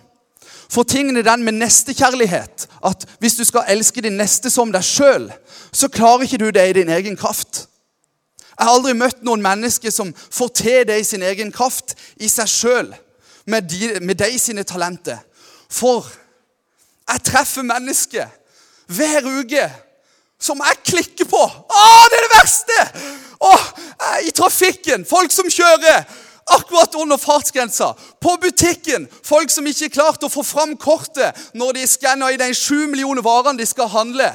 For 0.73 0.87
tingen 0.87 1.17
er 1.17 1.25
den 1.27 1.43
med 1.45 1.59
nestekjærlighet 1.59 2.67
at 2.85 3.05
hvis 3.19 3.35
du 3.37 3.43
skal 3.45 3.67
elske 3.69 4.01
din 4.01 4.17
neste 4.17 4.49
som 4.49 4.71
deg 4.73 4.85
sjøl, 4.85 5.27
så 5.73 5.89
klarer 5.91 6.25
ikke 6.25 6.39
du 6.41 6.49
det 6.49 6.65
i 6.69 6.75
din 6.79 6.89
egen 6.89 7.17
kraft. 7.19 7.67
Jeg 8.53 8.65
har 8.65 8.73
aldri 8.77 8.93
møtt 8.97 9.23
noen 9.25 9.41
mennesker 9.43 9.93
som 9.93 10.13
får 10.13 10.49
til 10.57 10.87
det 10.87 10.99
i 11.01 11.07
sin 11.07 11.23
egen 11.25 11.51
kraft, 11.51 11.95
i 12.21 12.29
seg 12.29 12.49
sjøl, 12.49 12.91
med, 13.45 13.65
de, 13.69 13.99
med 14.01 14.15
de 14.21 14.39
sine 14.39 14.63
talenter. 14.63 15.17
For 15.69 16.05
jeg 17.09 17.25
treffer 17.27 17.65
mennesker 17.67 18.29
hver 18.93 19.25
uke 19.25 19.65
som 20.43 20.61
jeg 20.63 20.81
klikker 20.85 21.27
på. 21.29 21.41
Å, 21.41 21.83
det 22.11 22.19
er 22.19 22.27
det 22.27 22.33
verste! 22.35 22.79
Å, 23.43 23.53
I 24.23 24.31
trafikken. 24.35 25.03
Folk 25.07 25.33
som 25.35 25.49
kjører 25.51 26.03
akkurat 26.45 26.95
under 26.95 27.17
fartsgrensa. 27.17 27.93
På 28.21 28.37
butikken. 28.41 29.07
Folk 29.23 29.51
som 29.51 29.67
ikke 29.67 29.85
er 29.85 29.95
klart 29.95 30.23
å 30.23 30.31
få 30.31 30.43
fram 30.43 30.77
kortet 30.77 31.37
når 31.53 31.77
de 31.79 31.87
skanner 31.87 32.33
i 32.33 32.39
de 32.41 32.49
sju 32.57 32.87
millioner 32.87 33.25
varene 33.25 33.59
de 33.59 33.67
skal 33.67 33.91
handle. 33.91 34.29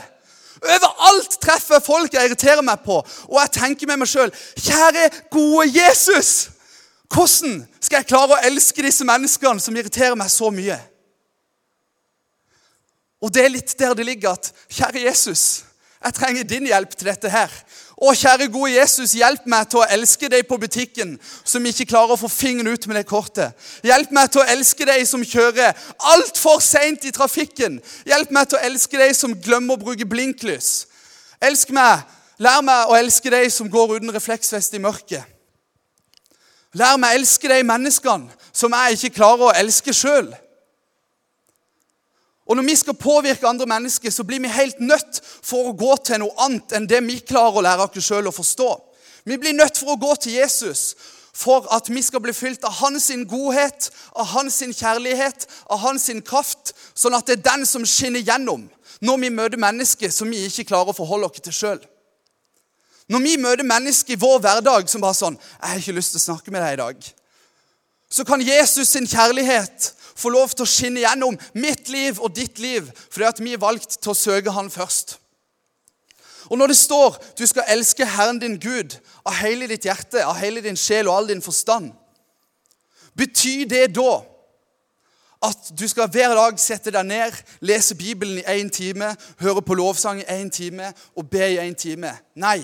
Overalt 0.58 1.38
treffer 1.43 1.82
folk 1.84 2.14
jeg 2.14 2.28
irriterer 2.31 2.64
meg 2.66 2.82
på. 2.84 2.99
Og 3.28 3.40
jeg 3.40 3.55
tenker 3.60 3.90
med 3.90 4.02
meg 4.02 4.10
sjøl 4.10 4.32
Kjære, 4.58 5.10
gode 5.31 5.69
Jesus! 5.70 6.50
Hvordan 7.08 7.62
skal 7.81 8.02
jeg 8.02 8.08
klare 8.11 8.37
å 8.37 8.43
elske 8.44 8.84
disse 8.84 9.06
menneskene 9.08 9.62
som 9.64 9.76
irriterer 9.76 10.16
meg 10.19 10.28
så 10.32 10.50
mye? 10.52 10.76
Og 13.25 13.32
det 13.34 13.44
er 13.44 13.54
litt 13.54 13.72
der 13.81 13.94
det 13.96 14.04
ligger 14.06 14.37
at 14.37 14.50
Kjære 14.69 15.06
Jesus, 15.06 15.44
jeg 16.05 16.15
trenger 16.15 16.45
din 16.47 16.67
hjelp 16.71 16.93
til 16.95 17.09
dette 17.11 17.31
her. 17.31 17.53
Å, 17.99 18.12
kjære 18.15 18.47
gode 18.55 18.71
Jesus, 18.77 19.17
hjelp 19.19 19.47
meg 19.50 19.67
til 19.71 19.81
å 19.81 19.87
elske 19.91 20.29
deg 20.31 20.45
på 20.47 20.59
butikken 20.62 21.17
som 21.43 21.65
ikke 21.67 21.89
klarer 21.91 22.15
å 22.15 22.21
få 22.21 22.31
fingeren 22.31 22.71
ut 22.71 22.87
med 22.87 23.00
det 23.00 23.09
kortet. 23.09 23.56
Hjelp 23.83 24.12
meg 24.14 24.31
til 24.31 24.45
å 24.45 24.47
elske 24.52 24.87
deg 24.87 25.02
som 25.11 25.25
kjører 25.26 25.75
altfor 26.14 26.62
seint 26.62 27.09
i 27.09 27.14
trafikken. 27.14 27.81
Hjelp 28.07 28.31
meg 28.35 28.47
til 28.47 28.61
å 28.61 28.62
elske 28.71 29.00
deg 29.00 29.17
som 29.19 29.35
glemmer 29.35 29.75
å 29.75 29.83
bruke 29.83 30.07
blinklys. 30.07 30.87
Elsk 31.43 31.75
meg. 31.75 32.07
Lær 32.38 32.62
meg 32.62 32.87
å 32.87 32.95
elske 32.95 33.33
deg 33.35 33.50
som 33.50 33.67
går 33.71 33.97
uten 33.97 34.14
refleksvest 34.14 34.78
i 34.78 34.83
mørket. 34.83 35.26
Lær 36.78 37.00
meg 37.02 37.17
å 37.17 37.19
elske 37.19 37.50
de 37.50 37.64
menneskene 37.67 38.31
som 38.55 38.75
jeg 38.76 38.99
ikke 38.99 39.17
klarer 39.19 39.49
å 39.49 39.57
elske 39.59 39.95
sjøl. 39.97 40.31
Og 42.49 42.57
Når 42.57 42.62
vi 42.62 42.76
skal 42.76 42.95
påvirke 42.95 43.49
andre 43.49 43.67
mennesker, 43.67 44.11
så 44.11 44.25
blir 44.25 44.40
vi 44.40 44.49
helt 44.49 44.81
nødt 44.81 45.21
for 45.23 45.69
å 45.69 45.76
gå 45.76 45.97
til 46.05 46.23
noe 46.23 46.33
annet 46.40 46.73
enn 46.73 46.88
det 46.88 47.02
vi 47.05 47.21
klarer 47.21 47.61
å 47.61 47.64
lære 47.64 47.85
oss 47.85 48.07
sjøl 48.07 48.31
å 48.31 48.33
forstå. 48.33 48.69
Vi 49.28 49.37
blir 49.37 49.52
nødt 49.52 49.76
for 49.76 49.93
å 49.93 50.00
gå 50.00 50.14
til 50.17 50.38
Jesus 50.38 50.95
for 51.37 51.69
at 51.75 51.90
vi 51.93 52.02
skal 52.02 52.23
bli 52.25 52.33
fylt 52.33 52.64
av 52.64 52.73
hans 52.81 53.11
godhet, 53.28 53.90
av 54.17 54.26
hans 54.33 54.57
kjærlighet, 54.62 55.45
av 55.71 55.78
hans 55.85 56.09
kraft, 56.26 56.73
sånn 56.95 57.14
at 57.14 57.28
det 57.28 57.38
er 57.38 57.45
den 57.50 57.67
som 57.69 57.85
skinner 57.87 58.25
gjennom 58.25 58.64
når 59.05 59.21
vi 59.23 59.31
møter 59.31 59.61
mennesker 59.61 60.11
som 60.11 60.31
vi 60.33 60.40
ikke 60.49 60.67
klarer 60.73 60.90
å 60.90 60.97
forholde 60.97 61.28
oss 61.28 61.45
til 61.45 61.55
sjøl. 61.55 61.78
Når 63.09 63.23
vi 63.25 63.37
møter 63.40 63.64
mennesker 63.64 64.17
i 64.17 64.21
vår 64.21 64.40
hverdag 64.43 64.88
som 64.88 65.00
bare 65.00 65.14
sånn 65.14 65.37
'Jeg 65.37 65.69
har 65.69 65.78
ikke 65.78 65.97
lyst 65.97 66.12
til 66.12 66.21
å 66.21 66.28
snakke 66.28 66.50
med 66.50 66.62
deg 66.62 66.73
i 66.73 66.83
dag.' 66.83 67.12
Så 68.11 68.25
kan 68.25 68.40
Jesus 68.40 68.88
sin 68.88 69.07
kjærlighet 69.07 69.93
få 70.18 70.32
lov 70.34 70.52
til 70.54 70.66
å 70.66 70.70
skinne 70.70 71.04
gjennom 71.04 71.38
mitt 71.54 71.88
liv 71.92 72.18
og 72.18 72.34
ditt 72.37 72.58
liv 72.62 72.90
fordi 73.08 73.28
at 73.28 73.42
vi 73.42 73.54
er 73.54 73.62
valgt 73.62 74.00
til 74.02 74.12
å 74.12 74.18
søke 74.18 74.54
Han 74.54 74.70
først. 74.70 75.18
Og 76.48 76.58
når 76.58 76.72
det 76.72 76.78
står 76.80 77.18
du 77.38 77.46
skal 77.46 77.68
elske 77.68 78.06
Herren 78.06 78.40
din 78.40 78.56
Gud 78.60 78.96
av 79.25 79.37
hele 79.42 79.68
ditt 79.68 79.84
hjerte, 79.84 80.25
av 80.25 80.38
hele 80.40 80.62
din 80.64 80.76
sjel 80.76 81.08
og 81.08 81.16
all 81.16 81.28
din 81.28 81.44
forstand, 81.44 81.92
betyr 83.18 83.66
det 83.68 83.87
da 83.96 84.22
at 85.42 85.70
du 85.78 85.84
skal 85.88 86.08
hver 86.10 86.34
dag 86.34 86.56
sette 86.58 86.90
deg 86.90 87.06
ned, 87.06 87.34
lese 87.62 87.94
Bibelen 87.94 88.40
i 88.40 88.46
én 88.58 88.70
time, 88.75 89.12
høre 89.38 89.62
på 89.62 89.76
lovsang 89.78 90.22
i 90.22 90.30
én 90.34 90.50
time 90.50 90.90
og 91.14 91.28
be 91.30 91.44
i 91.52 91.60
én 91.62 91.76
time? 91.78 92.10
Nei. 92.34 92.58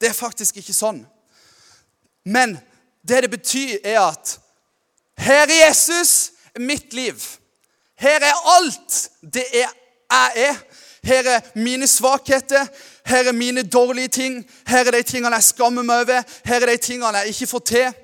Det 0.00 0.08
er 0.08 0.16
faktisk 0.16 0.60
ikke 0.60 0.76
sånn. 0.76 1.02
Men 2.24 2.54
det 3.02 3.24
det 3.24 3.30
betyr, 3.32 3.80
er 3.84 4.00
at 4.04 4.36
her 5.20 5.46
er 5.46 5.66
Jesus, 5.66 6.32
mitt 6.58 6.92
liv. 6.94 7.14
Her 7.98 8.20
er 8.20 8.56
alt 8.56 9.10
det 9.34 9.44
jeg 9.54 9.68
er. 10.36 10.54
Her 11.02 11.22
er 11.30 11.40
mine 11.54 11.86
svakheter, 11.86 12.66
her 13.06 13.28
er 13.28 13.32
mine 13.32 13.62
dårlige 13.62 14.08
ting, 14.08 14.50
her 14.66 14.84
er 14.84 14.90
de 14.90 15.02
tingene 15.02 15.34
jeg 15.34 15.44
skammer 15.44 15.82
meg 15.82 16.02
over, 16.04 16.22
her 16.44 16.60
er 16.60 16.66
de 16.66 16.76
tingene 16.76 17.18
jeg 17.18 17.32
ikke 17.32 17.46
får 17.46 17.58
til. 17.58 17.94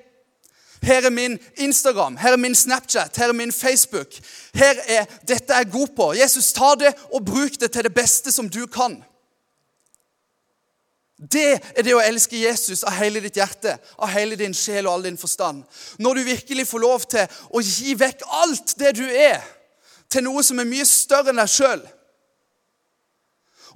Her 0.81 1.05
er 1.05 1.09
min 1.09 1.39
Instagram, 1.57 2.17
her 2.17 2.31
er 2.31 2.41
min 2.41 2.55
Snapchat, 2.55 3.17
her 3.17 3.27
er 3.27 3.33
min 3.33 3.51
Facebook. 3.51 4.07
Her 4.53 4.73
er 4.87 5.05
Dette 5.27 5.53
jeg 5.53 5.61
er 5.61 5.71
god 5.71 5.87
på. 5.95 6.13
Jesus, 6.13 6.53
ta 6.53 6.73
det 6.79 6.93
og 7.13 7.25
bruk 7.25 7.59
det 7.59 7.71
til 7.71 7.83
det 7.83 7.93
beste 7.93 8.31
som 8.31 8.49
du 8.49 8.65
kan. 8.65 9.03
Det 11.17 11.57
er 11.57 11.81
det 11.81 11.95
å 11.97 12.01
elske 12.03 12.37
Jesus 12.37 12.83
av 12.85 12.93
hele 12.99 13.21
ditt 13.23 13.39
hjerte, 13.39 13.73
av 13.97 14.11
hele 14.13 14.37
din 14.37 14.53
sjel 14.53 14.85
og 14.85 14.93
all 14.93 15.05
din 15.07 15.17
forstand. 15.17 15.63
Når 15.97 16.13
du 16.13 16.23
virkelig 16.27 16.67
får 16.69 16.83
lov 16.83 17.05
til 17.09 17.39
å 17.49 17.61
gi 17.63 17.95
vekk 17.97 18.21
alt 18.43 18.75
det 18.77 18.91
du 18.99 19.05
er, 19.09 19.41
til 20.09 20.23
noe 20.27 20.43
som 20.45 20.61
er 20.61 20.69
mye 20.69 20.85
større 20.87 21.33
enn 21.33 21.41
deg 21.41 21.49
sjøl. 21.51 21.81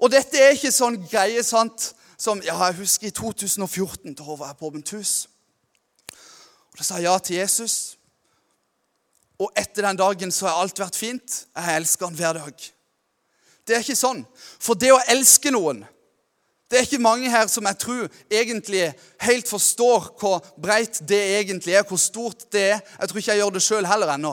Og 0.02 0.14
dette 0.14 0.38
er 0.38 0.54
ikke 0.54 0.72
sånn 0.74 1.00
greie 1.10 1.42
sant, 1.44 1.92
som 2.22 2.38
ja, 2.46 2.54
Jeg 2.68 2.78
husker 2.78 3.08
i 3.10 3.16
2014, 3.18 4.14
da 4.14 4.24
var 4.24 4.52
jeg 4.52 4.58
på 4.60 4.68
Åpent 4.70 4.94
hus. 4.94 5.14
Og 6.72 6.78
Da 6.78 6.86
sa 6.86 7.00
jeg 7.00 7.10
ja 7.10 7.18
til 7.18 7.36
Jesus. 7.36 7.98
Og 9.42 9.50
etter 9.58 9.88
den 9.88 9.98
dagen 9.98 10.32
så 10.32 10.46
har 10.48 10.62
alt 10.62 10.80
vært 10.80 10.96
fint. 10.96 11.40
Jeg 11.58 11.76
elsker 11.76 12.06
han 12.06 12.16
hver 12.16 12.38
dag. 12.38 12.68
Det 13.66 13.76
er 13.76 13.82
ikke 13.82 13.98
sånn. 13.98 14.22
For 14.38 14.78
det 14.78 14.94
å 14.94 15.02
elske 15.10 15.50
noen 15.52 15.82
Det 16.72 16.80
er 16.80 16.86
ikke 16.88 17.04
mange 17.04 17.28
her 17.28 17.50
som 17.52 17.66
jeg 17.68 17.78
tror 17.84 18.06
egentlig 18.32 18.86
helt 19.20 19.50
forstår 19.50 20.06
hvor 20.22 20.38
breit 20.56 21.02
det 21.04 21.20
egentlig 21.42 21.74
er, 21.76 21.84
hvor 21.84 22.00
stort 22.00 22.46
det 22.48 22.62
er. 22.78 22.80
Jeg 23.00 23.10
tror 23.10 23.20
ikke 23.20 23.32
jeg 23.32 23.42
gjør 23.42 23.52
det 23.58 23.64
sjøl 23.66 23.88
heller 23.90 24.14
ennå. 24.14 24.32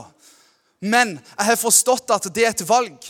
Men 0.79 1.17
jeg 1.19 1.47
har 1.49 1.59
forstått 1.59 2.15
at 2.15 2.29
det 2.31 2.45
er 2.47 2.55
et 2.55 2.63
valg. 2.69 3.09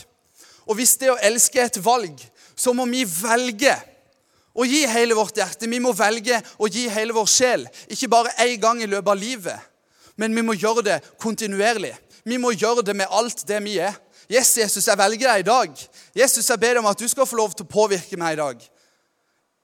Og 0.65 0.79
hvis 0.79 0.95
det 0.97 1.11
å 1.13 1.19
elske 1.29 1.61
er 1.61 1.69
et 1.69 1.77
valg, 1.85 2.23
så 2.57 2.73
må 2.73 2.87
vi 2.89 3.03
velge 3.05 3.75
å 4.57 4.65
gi 4.65 4.81
hele 4.89 5.13
vårt 5.17 5.37
hjerte. 5.37 5.69
Vi 5.69 5.81
må 5.81 5.93
velge 5.93 6.41
å 6.57 6.65
gi 6.65 6.87
hele 6.89 7.13
vår 7.13 7.29
sjel. 7.29 7.67
Ikke 7.85 8.09
bare 8.09 8.33
én 8.41 8.57
gang 8.57 8.81
i 8.81 8.89
løpet 8.89 9.13
av 9.13 9.21
livet, 9.21 9.69
men 10.17 10.33
vi 10.33 10.41
må 10.43 10.57
gjøre 10.57 10.87
det 10.89 10.97
kontinuerlig. 11.21 11.93
Vi 12.25 12.41
må 12.41 12.55
gjøre 12.57 12.81
det 12.81 12.97
med 12.97 13.13
alt 13.13 13.45
det 13.45 13.61
vi 13.61 13.77
er. 13.77 13.93
Yes, 14.29 14.57
Jesus, 14.57 14.89
jeg 14.89 14.97
velger 14.97 15.29
deg 15.29 15.45
i 15.45 15.47
dag. 15.47 15.85
Jesus, 16.17 16.49
jeg 16.49 16.61
ber 16.61 16.75
deg 16.75 16.81
om 16.81 16.89
at 16.89 16.99
du 16.99 17.07
skal 17.09 17.29
få 17.29 17.37
lov 17.37 17.53
til 17.53 17.69
å 17.69 17.73
påvirke 17.77 18.17
meg 18.17 18.33
i 18.35 18.41
dag. 18.41 18.67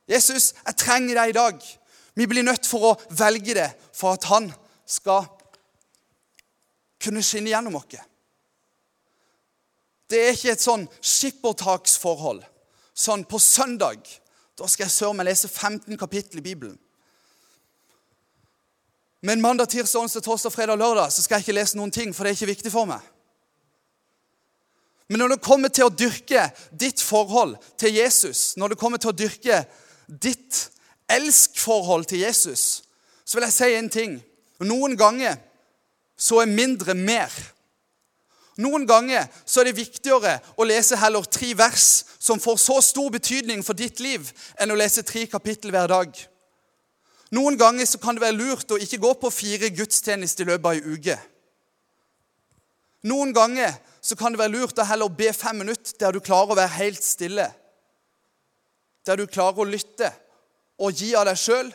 Jesus, 0.10 0.54
jeg 0.66 0.78
trenger 0.78 1.18
deg 1.18 1.32
i 1.32 1.38
dag. 1.38 1.64
Vi 2.16 2.28
blir 2.30 2.46
nødt 2.46 2.68
for 2.70 2.92
å 2.92 2.98
velge 3.10 3.56
det 3.58 3.70
for 3.96 4.16
at 4.16 4.28
han 4.30 4.52
skal 4.88 5.26
kunne 7.02 7.24
skinne 7.26 7.52
gjennom 7.52 7.80
oss. 7.80 7.98
Det 10.06 10.22
er 10.22 10.36
ikke 10.36 10.54
et 10.54 10.64
sånn 10.64 10.86
skippertaksforhold. 11.02 12.44
Sånn 12.96 13.26
på 13.28 13.42
søndag 13.42 14.06
da 14.56 14.68
skal 14.72 14.86
jeg 14.86 14.94
søren 14.96 15.18
meg 15.20 15.28
lese 15.28 15.50
15 15.50 15.98
kapittel 16.00 16.40
i 16.40 16.46
Bibelen. 16.46 16.78
Men 19.26 19.42
mandag, 19.42 19.68
tirsdag, 19.74 20.06
onsdag, 20.06 20.24
torsdag, 20.24 20.54
fredag 20.54 20.78
og 20.78 20.84
lørdag 20.84 21.12
så 21.12 21.24
skal 21.26 21.40
jeg 21.40 21.48
ikke 21.48 21.58
lese 21.58 21.80
noen 21.80 21.92
ting, 21.92 22.14
for 22.14 22.24
det 22.24 22.32
er 22.32 22.38
ikke 22.38 22.54
viktig 22.54 22.72
for 22.72 22.88
meg. 22.88 23.02
Men 25.10 25.22
når 25.22 25.36
det 25.36 25.46
kommer 25.46 25.74
til 25.74 25.90
å 25.90 25.94
dyrke 25.94 26.48
ditt 26.72 27.02
forhold 27.04 27.58
til 27.82 27.98
Jesus, 27.98 28.54
når 28.58 28.74
det 28.74 28.80
kommer 28.80 29.02
til 29.02 29.12
å 29.12 29.18
dyrke 29.18 29.60
ditt 30.08 30.70
elskforhold 31.12 32.06
til 32.10 32.24
Jesus, 32.26 32.84
så 33.26 33.38
vil 33.38 33.48
jeg 33.48 33.56
si 33.56 33.74
en 33.76 33.92
ting. 33.92 34.16
Noen 34.66 34.96
ganger 34.98 35.38
så 36.18 36.40
er 36.42 36.52
mindre 36.52 36.96
mer. 36.96 37.34
Noen 38.62 38.86
ganger 38.88 39.28
så 39.44 39.62
er 39.62 39.70
det 39.70 39.80
viktigere 39.82 40.38
å 40.56 40.68
lese 40.68 40.96
heller 41.00 41.26
tre 41.28 41.52
vers 41.58 42.06
som 42.24 42.40
får 42.40 42.62
så 42.64 42.80
stor 42.82 43.12
betydning 43.12 43.64
for 43.66 43.76
ditt 43.76 44.00
liv, 44.00 44.30
enn 44.56 44.72
å 44.72 44.80
lese 44.80 45.04
tre 45.04 45.26
kapittel 45.28 45.74
hver 45.76 45.92
dag. 45.92 46.14
Noen 47.36 47.58
ganger 47.60 47.88
så 47.90 48.00
kan 48.00 48.16
det 48.16 48.24
være 48.24 48.38
lurt 48.38 48.72
å 48.72 48.80
ikke 48.80 49.02
gå 49.04 49.12
på 49.20 49.34
fire 49.34 49.72
gudstjenester 49.76 50.46
i 50.46 50.54
løpet 50.54 50.70
av 50.70 50.78
ei 50.78 50.96
uke. 50.96 51.18
Noen 53.06 53.34
ganger 53.36 53.76
så 54.02 54.16
kan 54.18 54.34
det 54.34 54.40
være 54.40 54.56
lurt 54.56 54.80
å 54.80 54.88
heller 54.88 55.12
be 55.12 55.34
fem 55.36 55.60
minutter 55.60 55.98
der 56.00 56.16
du 56.16 56.24
klarer 56.24 56.54
å 56.54 56.58
være 56.58 56.78
helt 56.80 57.04
stille. 57.04 57.50
Der 59.06 59.20
du 59.20 59.26
klarer 59.26 59.62
å 59.62 59.70
lytte 59.70 60.10
og 60.82 60.94
gi 60.98 61.14
av 61.16 61.28
deg 61.30 61.40
sjøl, 61.40 61.70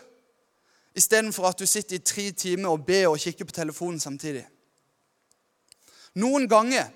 istedenfor 0.99 1.47
at 1.51 1.61
du 1.61 1.67
sitter 1.69 1.97
i 1.97 2.05
tre 2.05 2.31
timer 2.35 2.73
og 2.73 2.85
ber 2.87 3.13
og 3.13 3.21
kikker 3.23 3.47
på 3.47 3.55
telefonen 3.55 4.01
samtidig. 4.03 4.45
Noen 6.19 6.49
ganger 6.51 6.91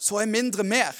så 0.00 0.18
er 0.20 0.30
mindre 0.30 0.66
mer. 0.66 0.96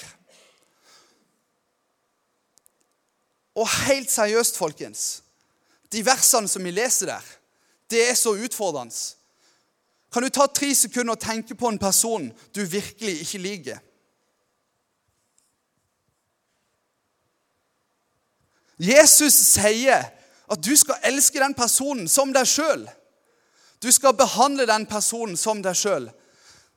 Og 3.58 3.66
helt 3.88 4.10
seriøst, 4.10 4.56
folkens 4.56 5.22
De 5.90 6.04
versene 6.06 6.48
som 6.48 6.62
vi 6.62 6.70
leser 6.70 7.10
der, 7.10 7.24
det 7.90 8.04
er 8.06 8.14
så 8.14 8.36
utfordrende. 8.38 8.94
Kan 10.12 10.22
du 10.22 10.30
ta 10.30 10.46
tre 10.46 10.68
sekunder 10.74 11.16
og 11.16 11.22
tenke 11.22 11.56
på 11.58 11.66
en 11.66 11.78
person 11.78 12.28
du 12.54 12.60
virkelig 12.62 13.20
ikke 13.24 13.38
liker? 13.42 13.80
Jesus 18.80 19.36
sier 19.36 20.06
at 20.50 20.62
du 20.64 20.72
skal 20.76 21.02
elske 21.06 21.40
den 21.42 21.54
personen 21.54 22.08
som 22.08 22.32
deg 22.32 22.48
sjøl. 22.48 22.86
Du 23.80 23.90
skal 23.92 24.16
behandle 24.16 24.66
den 24.68 24.86
personen 24.88 25.36
som 25.40 25.60
deg 25.64 25.76
sjøl. 25.76 26.08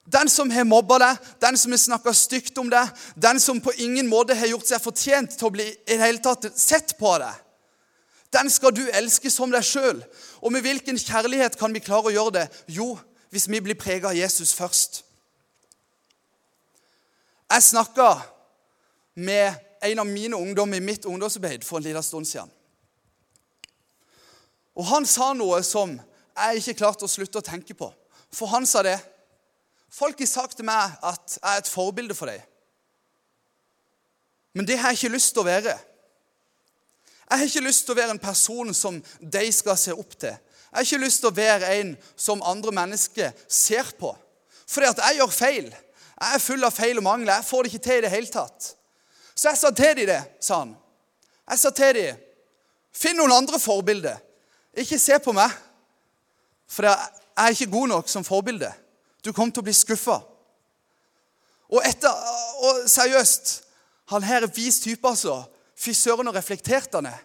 Den 0.04 0.28
som 0.28 0.52
har 0.52 0.68
mobba 0.68 0.98
deg, 1.00 1.20
den 1.40 1.58
som 1.58 1.72
har 1.72 1.80
snakka 1.80 2.12
stygt 2.16 2.60
om 2.60 2.68
deg, 2.72 2.92
den 3.16 3.40
som 3.40 3.62
på 3.64 3.72
ingen 3.80 4.10
måte 4.12 4.36
har 4.36 4.52
gjort 4.52 4.68
seg 4.68 4.84
fortjent 4.84 5.38
til 5.38 5.48
å 5.48 5.54
bli 5.56 5.70
i 5.72 5.96
det 5.96 6.02
hele 6.02 6.24
tatt 6.24 6.50
sett 6.60 6.98
på 7.00 7.16
deg. 7.24 7.40
Den 8.34 8.50
skal 8.52 8.74
du 8.76 8.84
elske 8.92 9.32
som 9.32 9.52
deg 9.54 9.64
sjøl. 9.64 10.02
Og 10.44 10.52
med 10.52 10.66
hvilken 10.66 11.00
kjærlighet 11.00 11.56
kan 11.60 11.72
vi 11.72 11.84
klare 11.84 12.10
å 12.12 12.16
gjøre 12.16 12.36
det? 12.42 12.46
Jo, 12.76 12.98
hvis 13.32 13.48
vi 13.48 13.62
blir 13.64 13.80
prega 13.80 14.12
av 14.12 14.18
Jesus 14.18 14.52
først. 14.58 15.04
Jeg 17.54 17.64
snakka 17.64 18.10
med 19.16 19.54
en 19.84 20.00
av 20.00 20.08
mine 20.08 20.36
ungdommer 20.36 20.78
i 20.78 20.84
mitt 20.84 21.06
ungdomsarbeid 21.06 21.64
for 21.68 21.78
en 21.78 21.84
liten 21.88 22.04
stund 22.04 22.28
siden. 22.28 22.52
Og 24.74 24.88
han 24.90 25.06
sa 25.06 25.34
noe 25.38 25.60
som 25.66 25.98
jeg 26.34 26.62
ikke 26.62 26.80
klarte 26.82 27.06
å 27.06 27.12
slutte 27.12 27.42
å 27.42 27.46
tenke 27.46 27.76
på. 27.78 27.92
For 28.34 28.50
han 28.54 28.66
sa 28.70 28.86
det 28.86 28.98
Folk 29.94 30.24
har 30.24 30.26
sagt 30.26 30.58
til 30.58 30.66
meg 30.66 30.96
at 31.06 31.36
jeg 31.36 31.46
er 31.46 31.60
et 31.62 31.68
forbilde 31.70 32.16
for 32.18 32.26
dem. 32.26 32.42
Men 34.58 34.66
det 34.66 34.80
har 34.82 34.90
jeg 34.90 35.04
ikke 35.04 35.14
lyst 35.14 35.36
til 35.36 35.44
å 35.44 35.46
være. 35.46 35.76
Jeg 37.30 37.38
har 37.38 37.46
ikke 37.46 37.62
lyst 37.68 37.86
til 37.86 37.94
å 37.94 38.00
være 38.00 38.16
en 38.16 38.22
person 38.24 38.74
som 38.74 38.98
de 39.22 39.44
skal 39.54 39.78
se 39.78 39.94
opp 39.94 40.16
til. 40.18 40.34
Jeg 40.34 40.80
har 40.80 40.88
ikke 40.88 41.04
lyst 41.04 41.22
til 41.22 41.30
å 41.30 41.38
være 41.38 41.70
en 41.78 41.94
som 42.18 42.42
andre 42.42 42.74
mennesker 42.74 43.38
ser 43.46 43.94
på. 44.00 44.16
Fordi 44.66 44.90
at 44.90 45.04
jeg 45.04 45.20
gjør 45.20 45.36
feil. 45.38 45.70
Jeg 45.70 46.40
er 46.40 46.42
full 46.42 46.66
av 46.66 46.74
feil 46.74 46.98
og 46.98 47.06
mangler. 47.06 47.36
Jeg 47.38 47.50
får 47.52 47.62
det 47.62 47.74
ikke 47.74 47.86
til 47.86 48.02
i 48.02 48.06
det 48.08 48.14
hele 48.16 48.34
tatt. 48.34 48.74
Så 49.36 49.50
jeg 49.50 49.58
sa 49.58 49.72
til 49.72 49.98
dem 49.98 50.10
det, 50.10 50.22
sa 50.40 50.62
han. 50.64 50.76
Jeg 51.50 51.60
sa 51.60 51.72
til 51.74 51.98
dem 51.98 52.22
Finn 52.94 53.18
noen 53.18 53.34
andre 53.34 53.58
forbilder. 53.58 54.20
Ikke 54.78 55.00
se 55.02 55.18
på 55.18 55.34
meg. 55.34 55.50
For 56.70 56.86
jeg 56.86 57.10
er 57.42 57.56
ikke 57.56 57.72
god 57.74 57.90
nok 57.90 58.10
som 58.10 58.26
forbilde. 58.26 58.70
Du 59.26 59.32
kommer 59.34 59.54
til 59.54 59.64
å 59.64 59.66
bli 59.66 59.74
skuffa. 59.74 60.20
Og, 61.74 61.82
og 61.82 62.84
seriøst 62.90 63.60
Han 64.12 64.26
her 64.28 64.44
er 64.44 64.52
vis 64.52 64.82
type, 64.84 65.08
altså. 65.08 65.46
Fy 65.80 65.94
søren, 65.96 66.28
og 66.28 66.36
reflekterte 66.36 67.00
han 67.00 67.08
er. 67.10 67.22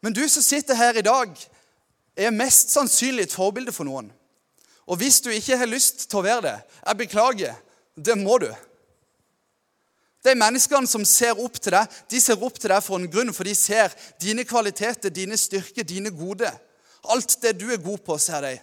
Men 0.00 0.14
du 0.14 0.22
som 0.30 0.42
sitter 0.42 0.78
her 0.78 0.96
i 0.96 1.04
dag, 1.04 1.34
er 2.16 2.30
mest 2.30 2.70
sannsynlig 2.70 3.26
et 3.26 3.34
forbilde 3.34 3.72
for 3.74 3.84
noen. 3.84 4.12
Og 4.86 5.00
hvis 5.00 5.18
du 5.20 5.32
ikke 5.34 5.58
har 5.58 5.68
lyst 5.68 6.06
til 6.06 6.20
å 6.20 6.24
være 6.24 6.44
det, 6.46 6.54
jeg 6.78 7.00
beklager, 7.02 7.58
det 7.96 8.16
må 8.20 8.38
du. 8.38 8.48
De 10.24 10.32
menneskene 10.38 10.88
som 10.88 11.04
ser 11.04 11.36
opp 11.40 11.58
til 11.60 11.74
deg, 11.74 11.96
de 12.10 12.20
ser 12.22 12.40
opp 12.40 12.56
til 12.56 12.72
deg 12.72 12.80
for 12.84 12.96
en 12.96 13.10
grunn, 13.12 13.32
for 13.36 13.44
de 13.44 13.52
ser 13.58 13.92
dine 14.22 14.46
kvaliteter, 14.48 15.12
dine 15.12 15.36
styrker, 15.36 15.84
dine 15.84 16.12
gode. 16.14 16.48
Alt 17.12 17.36
det 17.42 17.58
du 17.60 17.66
er 17.72 17.82
god 17.82 18.00
på, 18.06 18.16
ser 18.18 18.46
de. 18.46 18.54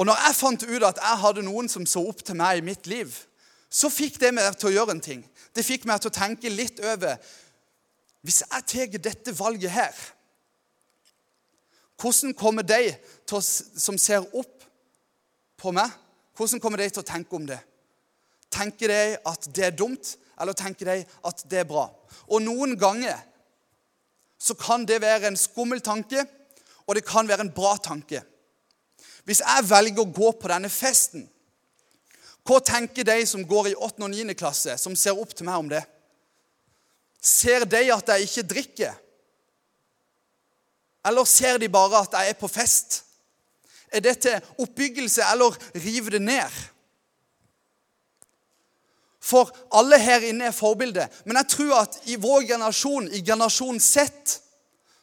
Og 0.00 0.06
når 0.08 0.20
jeg 0.26 0.36
fant 0.36 0.62
ut 0.64 0.84
at 0.84 1.00
jeg 1.00 1.20
hadde 1.24 1.44
noen 1.44 1.68
som 1.68 1.84
så 1.88 2.02
opp 2.08 2.20
til 2.24 2.36
meg 2.36 2.60
i 2.60 2.64
mitt 2.64 2.86
liv, 2.88 3.12
så 3.70 3.88
fikk 3.92 4.18
det 4.20 4.32
meg 4.36 4.56
til 4.58 4.70
å 4.70 4.74
gjøre 4.74 4.96
en 4.96 5.02
ting. 5.04 5.24
Det 5.56 5.64
fikk 5.64 5.84
meg 5.88 6.00
til 6.00 6.10
å 6.10 6.18
tenke 6.20 6.52
litt 6.52 6.80
over 6.84 7.16
Hvis 8.20 8.42
jeg 8.42 8.64
tar 8.68 8.98
dette 9.00 9.32
valget 9.32 9.70
her, 9.72 9.94
hvordan 11.96 12.34
kommer 12.36 12.62
de 12.62 12.90
å, 13.32 13.40
som 13.40 13.96
ser 13.96 14.26
opp 14.36 14.66
på 15.56 15.72
meg, 15.72 15.88
hvordan 16.36 16.60
kommer 16.60 16.82
de 16.82 16.90
til 16.90 17.00
å 17.00 17.08
tenke 17.08 17.36
om 17.36 17.46
det? 17.48 17.56
Tenker 18.50 18.90
de 18.90 19.02
at 19.30 19.48
det 19.54 19.66
er 19.68 19.76
dumt, 19.76 20.16
eller 20.40 20.56
tenker 20.56 20.88
de 20.88 20.98
at 21.28 21.44
det 21.50 21.62
er 21.62 21.68
bra? 21.68 21.86
Og 22.30 22.42
noen 22.42 22.76
ganger 22.78 23.18
så 24.40 24.56
kan 24.56 24.86
det 24.88 25.02
være 25.02 25.28
en 25.28 25.38
skummel 25.38 25.82
tanke, 25.84 26.24
og 26.86 26.96
det 26.96 27.04
kan 27.06 27.28
være 27.28 27.44
en 27.46 27.52
bra 27.54 27.76
tanke. 27.82 28.22
Hvis 29.28 29.42
jeg 29.44 29.68
velger 29.68 30.02
å 30.02 30.10
gå 30.10 30.32
på 30.40 30.50
denne 30.50 30.70
festen, 30.72 31.26
hva 32.46 32.56
tenker 32.64 33.04
de 33.04 33.18
som 33.28 33.44
går 33.46 33.70
i 33.70 33.76
8. 33.76 34.00
og 34.02 34.10
9. 34.10 34.34
klasse, 34.34 34.74
som 34.80 34.96
ser 34.96 35.18
opp 35.20 35.34
til 35.36 35.46
meg 35.46 35.60
om 35.60 35.68
det? 35.70 35.82
Ser 37.20 37.66
de 37.68 37.82
at 37.92 38.12
jeg 38.14 38.26
ikke 38.26 38.48
drikker? 38.54 38.96
Eller 41.06 41.28
ser 41.28 41.60
de 41.60 41.68
bare 41.72 42.00
at 42.00 42.16
jeg 42.16 42.32
er 42.32 42.40
på 42.40 42.48
fest? 42.48 43.02
Er 43.92 44.00
det 44.00 44.16
til 44.24 44.50
oppbyggelse, 44.62 45.22
eller 45.32 45.56
rive 45.76 46.16
det 46.16 46.22
ned? 46.22 46.60
For 49.30 49.50
alle 49.78 49.98
her 50.02 50.24
inne 50.26 50.48
er 50.50 50.56
forbilder. 50.56 51.10
Men 51.24 51.38
jeg 51.40 51.52
tror 51.54 51.74
at 51.84 52.00
i 52.10 52.16
vår 52.18 52.48
generasjon, 52.48 53.10
i 53.14 53.22
generasjon 53.22 53.78
Z, 53.80 54.40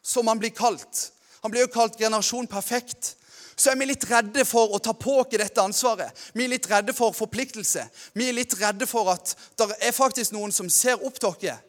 som 0.03 0.27
han 0.27 0.39
blir 0.39 0.55
kalt 0.55 1.12
Han 1.43 1.51
blir 1.53 1.62
jo 1.67 1.72
kalt 1.72 1.96
generasjon 2.00 2.48
perfekt. 2.50 3.13
Så 3.55 3.72
er 3.72 3.77
vi 3.79 3.86
litt 3.88 4.03
redde 4.10 4.43
for 4.46 4.74
å 4.74 4.79
ta 4.84 4.91
på 4.98 5.19
oss 5.22 5.29
dette 5.31 5.62
ansvaret. 5.62 6.12
Vi 6.34 6.43
er 6.43 6.51
litt 6.51 6.65
redde 6.69 6.93
for 6.98 7.13
forpliktelse. 7.15 7.86
Vi 8.13 8.27
er 8.27 8.36
litt 8.36 8.55
redde 8.60 8.86
for 8.89 9.10
at 9.13 9.36
det 9.57 9.69
er 9.79 9.96
faktisk 9.96 10.34
noen 10.36 10.51
som 10.51 10.69
ser 10.69 11.00
opp 11.05 11.19
til 11.19 11.29
oss 11.31 11.63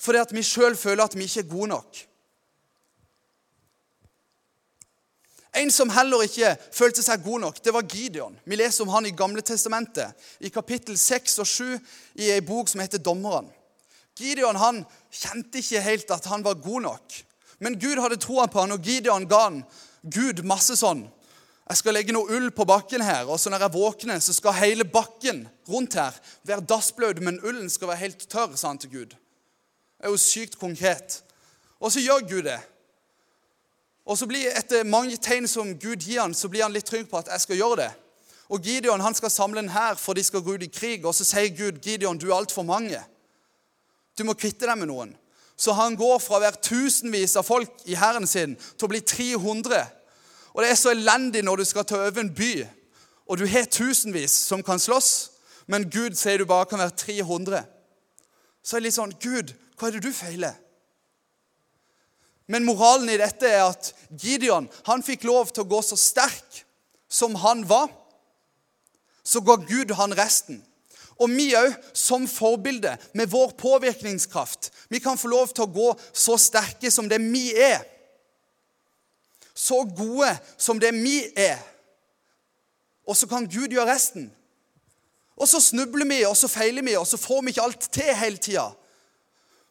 fordi 0.00 0.16
at 0.16 0.30
vi 0.32 0.40
sjøl 0.40 0.78
føler 0.80 1.04
at 1.04 1.12
vi 1.12 1.26
ikke 1.28 1.42
er 1.42 1.50
gode 1.50 1.68
nok. 1.74 1.98
En 5.56 5.70
som 5.70 5.90
heller 5.90 6.22
ikke 6.22 6.52
følte 6.70 7.02
seg 7.02 7.24
god 7.24 7.40
nok, 7.42 7.56
det 7.64 7.72
var 7.74 7.88
Gideon. 7.90 8.36
Vi 8.46 8.58
leser 8.58 8.84
om 8.84 8.92
han 8.94 9.06
i 9.08 9.14
Gamle 9.16 9.42
Testamentet, 9.42 10.14
i 10.40 10.48
kapittel 10.48 10.98
6 10.98 11.40
og 11.42 11.46
7 11.46 11.64
i 12.22 12.30
ei 12.30 12.42
bok 12.44 12.70
som 12.70 12.82
heter 12.82 13.02
Dommeren. 13.02 13.48
Gideon 14.20 14.58
han 14.60 14.84
kjente 15.10 15.58
ikke 15.58 15.82
helt 15.82 16.10
at 16.14 16.28
han 16.30 16.44
var 16.44 16.60
god 16.62 16.84
nok. 16.86 17.16
Men 17.58 17.78
Gud 17.80 17.98
hadde 18.00 18.20
troa 18.20 18.46
på 18.46 18.62
han, 18.62 18.76
og 18.76 18.84
Gideon 18.84 19.26
ga 19.28 19.46
han 19.48 19.62
Gud 20.02 20.44
masse 20.48 20.78
sånn 20.80 21.02
Jeg 21.70 21.78
skal 21.78 21.94
legge 21.94 22.14
noe 22.14 22.30
ull 22.34 22.48
på 22.50 22.64
bakken 22.66 23.02
her, 23.04 23.28
og 23.30 23.38
så 23.38 23.50
når 23.52 23.62
jeg 23.62 23.74
våkner, 23.76 24.18
så 24.18 24.34
skal 24.34 24.56
hele 24.58 24.82
bakken 24.82 25.44
rundt 25.70 25.94
her 25.94 26.16
være 26.42 26.66
dassblaut, 26.66 27.20
men 27.22 27.38
ullen 27.46 27.70
skal 27.70 27.92
være 27.92 28.02
helt 28.06 28.24
tørr, 28.26 28.56
sa 28.58 28.72
han 28.72 28.80
til 28.82 28.90
Gud. 28.90 29.12
Det 29.14 30.08
er 30.08 30.10
jo 30.10 30.18
sykt 30.18 30.58
konkret. 30.58 31.20
Og 31.78 31.92
så 31.94 32.02
gjør 32.02 32.26
Gud 32.26 32.42
det. 32.48 32.58
Og 34.06 34.18
så 34.18 34.26
blir 34.26 34.52
Etter 34.56 34.84
mange 34.84 35.16
tegn 35.16 35.48
som 35.48 35.74
Gud 35.78 36.02
gir 36.02 36.20
han, 36.22 36.34
så 36.34 36.48
blir 36.48 36.64
han 36.64 36.72
litt 36.72 36.88
trygg 36.88 37.08
på 37.10 37.18
at 37.20 37.28
jeg 37.32 37.44
skal 37.44 37.60
gjøre 37.60 37.80
det. 37.82 37.90
Og 38.50 38.64
Gideon 38.66 39.00
han 39.00 39.14
skal 39.14 39.30
samle 39.30 39.62
en 39.62 39.70
hær, 39.70 39.94
for 39.94 40.18
de 40.18 40.24
skal 40.26 40.42
gå 40.42 40.56
ut 40.58 40.66
i 40.66 40.70
krig. 40.72 41.04
Og 41.06 41.14
så 41.14 41.24
sier 41.24 41.54
Gud, 41.54 41.78
'Gideon, 41.78 42.18
du 42.18 42.30
er 42.30 42.36
altfor 42.36 42.62
mange. 42.66 42.98
Du 44.18 44.24
må 44.24 44.34
kvitte 44.34 44.66
deg 44.66 44.78
med 44.78 44.90
noen.' 44.90 45.16
Så 45.56 45.72
han 45.76 45.96
går 45.96 46.18
fra 46.18 46.38
å 46.38 46.40
være 46.40 46.62
tusenvis 46.64 47.36
av 47.36 47.44
folk 47.44 47.82
i 47.84 47.94
hæren 47.94 48.26
sin 48.26 48.54
til 48.56 48.86
å 48.86 48.88
bli 48.88 49.00
300. 49.00 49.82
Og 50.54 50.62
det 50.62 50.70
er 50.70 50.78
så 50.80 50.94
elendig 50.94 51.42
når 51.44 51.60
du 51.60 51.64
skal 51.68 51.84
ta 51.84 51.98
over 52.00 52.20
en 52.20 52.34
by, 52.34 52.64
og 53.28 53.38
du 53.38 53.44
har 53.46 53.68
tusenvis 53.68 54.32
som 54.32 54.62
kan 54.62 54.80
slåss, 54.80 55.30
men 55.66 55.84
Gud 55.90 56.16
sier 56.16 56.40
du 56.40 56.46
bare 56.48 56.64
kan 56.66 56.80
være 56.80 56.96
300. 56.96 57.60
Så 58.64 58.76
er 58.76 58.80
det 58.80 58.88
litt 58.88 58.96
sånn 58.96 59.12
Gud, 59.20 59.52
hva 59.76 59.88
er 59.88 59.98
det 59.98 60.02
du 60.02 60.12
feiler? 60.16 60.56
Men 62.50 62.66
moralen 62.66 63.12
i 63.12 63.18
dette 63.20 63.46
er 63.46 63.62
at 63.68 63.92
Gideon 64.10 64.66
han 64.88 65.04
fikk 65.06 65.22
lov 65.28 65.52
til 65.54 65.62
å 65.62 65.70
gå 65.70 65.78
så 65.86 65.98
sterk 65.98 66.64
som 67.10 67.36
han 67.38 67.62
var. 67.68 67.86
Så 69.22 69.42
ga 69.46 69.54
Gud 69.62 69.94
han 69.94 70.16
resten. 70.18 70.58
Og 71.20 71.30
vi 71.30 71.50
òg, 71.54 71.74
som 71.94 72.24
forbilde, 72.26 72.96
med 73.14 73.30
vår 73.30 73.52
påvirkningskraft, 73.60 74.70
vi 74.88 74.98
kan 75.04 75.20
få 75.20 75.28
lov 75.30 75.52
til 75.52 75.66
å 75.66 75.72
gå 75.74 75.88
så 76.16 76.38
sterke 76.40 76.90
som 76.90 77.10
det 77.10 77.20
vi 77.22 77.50
er. 77.54 77.84
Så 79.54 79.82
gode 79.84 80.32
som 80.56 80.80
det 80.80 80.94
vi 80.96 81.20
er. 81.36 81.60
Og 83.06 83.18
så 83.18 83.28
kan 83.30 83.46
Gud 83.46 83.70
gjøre 83.70 83.92
resten. 83.92 84.30
Og 85.36 85.48
så 85.48 85.60
snubler 85.62 86.08
vi, 86.08 86.22
og 86.26 86.34
så 86.36 86.48
feiler 86.50 86.82
vi, 86.84 86.96
og 86.96 87.06
så 87.06 87.20
får 87.20 87.44
vi 87.44 87.54
ikke 87.54 87.68
alt 87.68 87.90
til 87.92 88.16
hele 88.16 88.40
tida. 88.40 88.70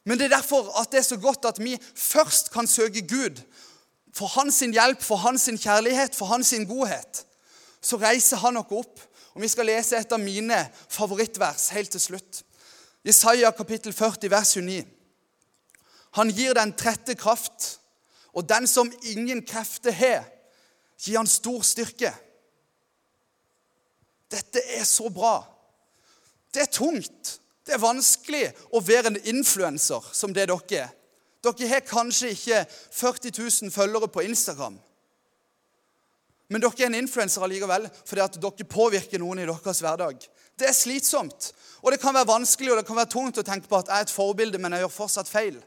Men 0.09 0.17
det 0.17 0.25
er 0.25 0.39
derfor 0.39 0.71
at 0.81 0.89
det 0.89 1.03
er 1.03 1.05
så 1.05 1.19
godt 1.21 1.45
at 1.45 1.59
vi 1.61 1.75
først 1.93 2.49
kan 2.51 2.67
søke 2.67 3.03
Gud 3.05 3.43
for 4.13 4.25
hans 4.33 4.59
hjelp, 4.59 5.03
for 5.05 5.21
hans 5.21 5.45
kjærlighet, 5.61 6.15
for 6.15 6.25
hans 6.25 6.53
godhet. 6.67 7.25
Så 7.81 7.99
reiser 8.01 8.41
han 8.41 8.57
oss 8.57 8.73
opp. 8.73 9.03
Og 9.37 9.41
Vi 9.41 9.47
skal 9.47 9.69
lese 9.69 9.99
et 9.99 10.11
av 10.11 10.19
mine 10.19 10.57
favorittvers 10.89 11.69
helt 11.75 11.91
til 11.93 12.01
slutt. 12.01 12.41
Jesaja 13.05 13.51
kapittel 13.51 13.93
40, 13.93 14.31
vers 14.31 14.55
29. 14.57 14.81
Han 16.17 16.33
gir 16.33 16.57
den 16.57 16.73
trette 16.73 17.13
kraft, 17.15 17.77
og 18.33 18.49
den 18.49 18.65
som 18.67 18.89
ingen 19.13 19.43
krefter 19.45 19.93
har, 19.93 20.25
gir 20.97 21.21
han 21.21 21.29
stor 21.29 21.61
styrke. 21.61 22.09
Dette 24.31 24.65
er 24.73 24.83
så 24.89 25.13
bra. 25.13 25.43
Det 26.53 26.65
er 26.65 26.73
tungt. 26.73 27.37
Det 27.69 27.75
er 27.77 27.81
vanskelig 27.83 28.47
å 28.73 28.79
være 28.81 29.11
en 29.11 29.17
influenser 29.29 30.05
som 30.17 30.31
det 30.33 30.47
dere 30.49 30.77
er. 30.87 30.93
Dere 31.45 31.67
har 31.69 31.83
kanskje 31.85 32.31
ikke 32.33 32.63
40 32.97 33.35
000 33.37 33.71
følgere 33.71 34.09
på 34.09 34.23
Instagram. 34.25 34.79
Men 36.49 36.63
dere 36.63 36.81
er 36.81 36.89
en 36.89 36.97
influenser 36.97 37.45
allikevel 37.45 37.85
fordi 37.99 38.23
at 38.23 38.39
dere 38.41 38.65
påvirker 38.73 39.21
noen 39.21 39.43
i 39.43 39.45
deres 39.45 39.83
hverdag. 39.85 40.25
Det 40.57 40.65
er 40.65 40.73
slitsomt, 40.73 41.51
og 41.85 41.93
det 41.93 42.01
kan 42.01 42.17
være 42.17 42.31
vanskelig 42.31 42.73
og 42.73 42.81
det 42.81 42.87
kan 42.89 42.97
være 42.97 43.13
tungt 43.13 43.37
å 43.37 43.45
tenke 43.45 43.69
på 43.69 43.77
at 43.77 43.93
jeg 43.93 44.01
er 44.01 44.09
et 44.09 44.17
forbilde, 44.17 44.57
men 44.57 44.73
jeg 44.73 44.87
gjør 44.87 44.95
fortsatt 44.97 45.29
feil. 45.29 45.61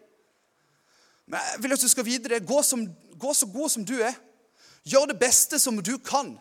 Men 1.31 1.39
jeg 1.53 1.63
vil 1.63 1.79
at 1.79 1.87
du 1.87 1.93
skal 1.95 2.11
vite 2.11 2.35
det. 2.35 2.43
Gå, 2.51 2.65
som, 2.67 2.83
gå 3.15 3.39
så 3.39 3.47
god 3.47 3.77
som 3.79 3.87
du 3.87 3.95
er. 4.03 4.19
Gjør 4.83 5.13
det 5.15 5.21
beste 5.23 5.63
som 5.63 5.79
du 5.79 5.95
kan. 6.03 6.35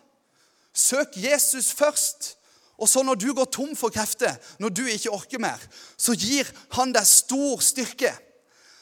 Søk 0.73 1.21
Jesus 1.21 1.69
først. 1.69 2.33
Og 2.81 2.89
så 2.89 3.03
når 3.05 3.19
du 3.21 3.29
går 3.37 3.45
tom 3.53 3.75
for 3.77 3.93
krefter, 3.93 4.35
når 4.59 4.69
du 4.73 4.85
ikke 4.89 5.13
orker 5.13 5.39
mer, 5.39 5.61
så 5.97 6.15
gir 6.17 6.47
han 6.73 6.93
deg 6.95 7.05
stor 7.05 7.61
styrke. 7.61 8.09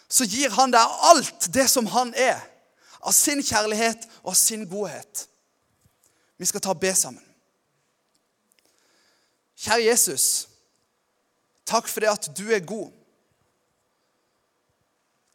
Så 0.07 0.23
gir 0.23 0.53
han 0.55 0.71
deg 0.71 1.01
alt 1.09 1.49
det 1.53 1.67
som 1.69 1.89
han 1.91 2.13
er, 2.15 2.39
av 2.99 3.15
sin 3.15 3.43
kjærlighet 3.43 4.07
og 4.23 4.31
av 4.31 4.37
sin 4.39 4.63
godhet. 4.67 5.25
Vi 6.39 6.47
skal 6.47 6.63
ta 6.63 6.71
og 6.71 6.79
be 6.79 6.93
sammen. 6.95 7.23
Kjære 9.59 9.89
Jesus, 9.89 10.47
takk 11.67 11.91
for 11.91 12.03
det 12.03 12.11
at 12.13 12.29
du 12.39 12.45
er 12.55 12.63
god. 12.63 12.87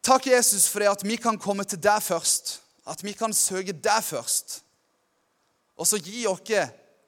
Takk, 0.05 0.27
Jesus, 0.27 0.67
for 0.69 0.81
det 0.81 0.89
at 0.89 1.05
vi 1.05 1.17
kan 1.17 1.37
komme 1.41 1.65
til 1.65 1.81
deg 1.81 2.01
først. 2.05 2.59
At 2.89 3.05
vi 3.05 3.13
kan 3.17 3.33
søke 3.33 3.73
deg 3.73 4.05
først. 4.05 4.59
Og 5.81 5.89
så 5.89 6.01
gi 6.01 6.27
oss 6.29 6.45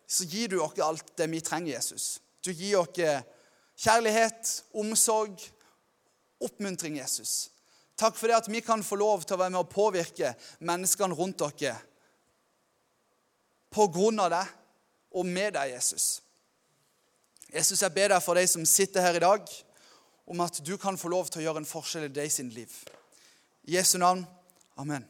så 0.06 0.24
gir 0.24 0.48
du 0.48 0.60
oss 0.62 0.78
alt 0.82 1.16
det 1.18 1.26
vi 1.30 1.40
trenger, 1.40 1.74
Jesus. 1.74 2.20
Du 2.40 2.52
gir 2.52 2.78
oss 2.78 2.94
kjærlighet, 3.76 4.52
omsorg, 4.74 5.40
oppmuntring, 6.40 6.98
Jesus. 7.00 7.50
Takk 7.96 8.16
for 8.16 8.28
det 8.28 8.36
at 8.36 8.50
vi 8.52 8.60
kan 8.60 8.84
få 8.84 8.98
lov 9.00 9.24
til 9.24 9.36
å 9.36 9.40
være 9.40 9.54
med 9.54 9.62
og 9.62 9.72
påvirke 9.72 10.34
menneskene 10.60 11.16
rundt 11.16 11.40
dere 11.40 11.78
på 13.72 13.88
grunn 13.92 14.20
av 14.22 14.30
deg 14.32 14.52
og 15.16 15.26
med 15.26 15.56
deg, 15.56 15.74
Jesus. 15.74 16.20
Jesus, 17.52 17.82
jeg 17.82 17.92
ber 17.94 18.12
deg 18.12 18.22
for 18.24 18.38
de 18.38 18.44
som 18.48 18.64
sitter 18.68 19.04
her 19.04 19.18
i 19.18 19.24
dag, 19.24 19.50
om 20.26 20.40
at 20.44 20.60
du 20.66 20.74
kan 20.80 20.98
få 20.98 21.12
lov 21.12 21.28
til 21.30 21.42
å 21.42 21.48
gjøre 21.48 21.62
en 21.62 21.68
forskjell 21.68 22.08
i 22.08 22.12
deres 22.12 22.38
liv. 22.52 22.72
I 23.68 23.78
Jesu 23.78 23.98
navn. 24.02 24.26
Amen. 24.76 25.06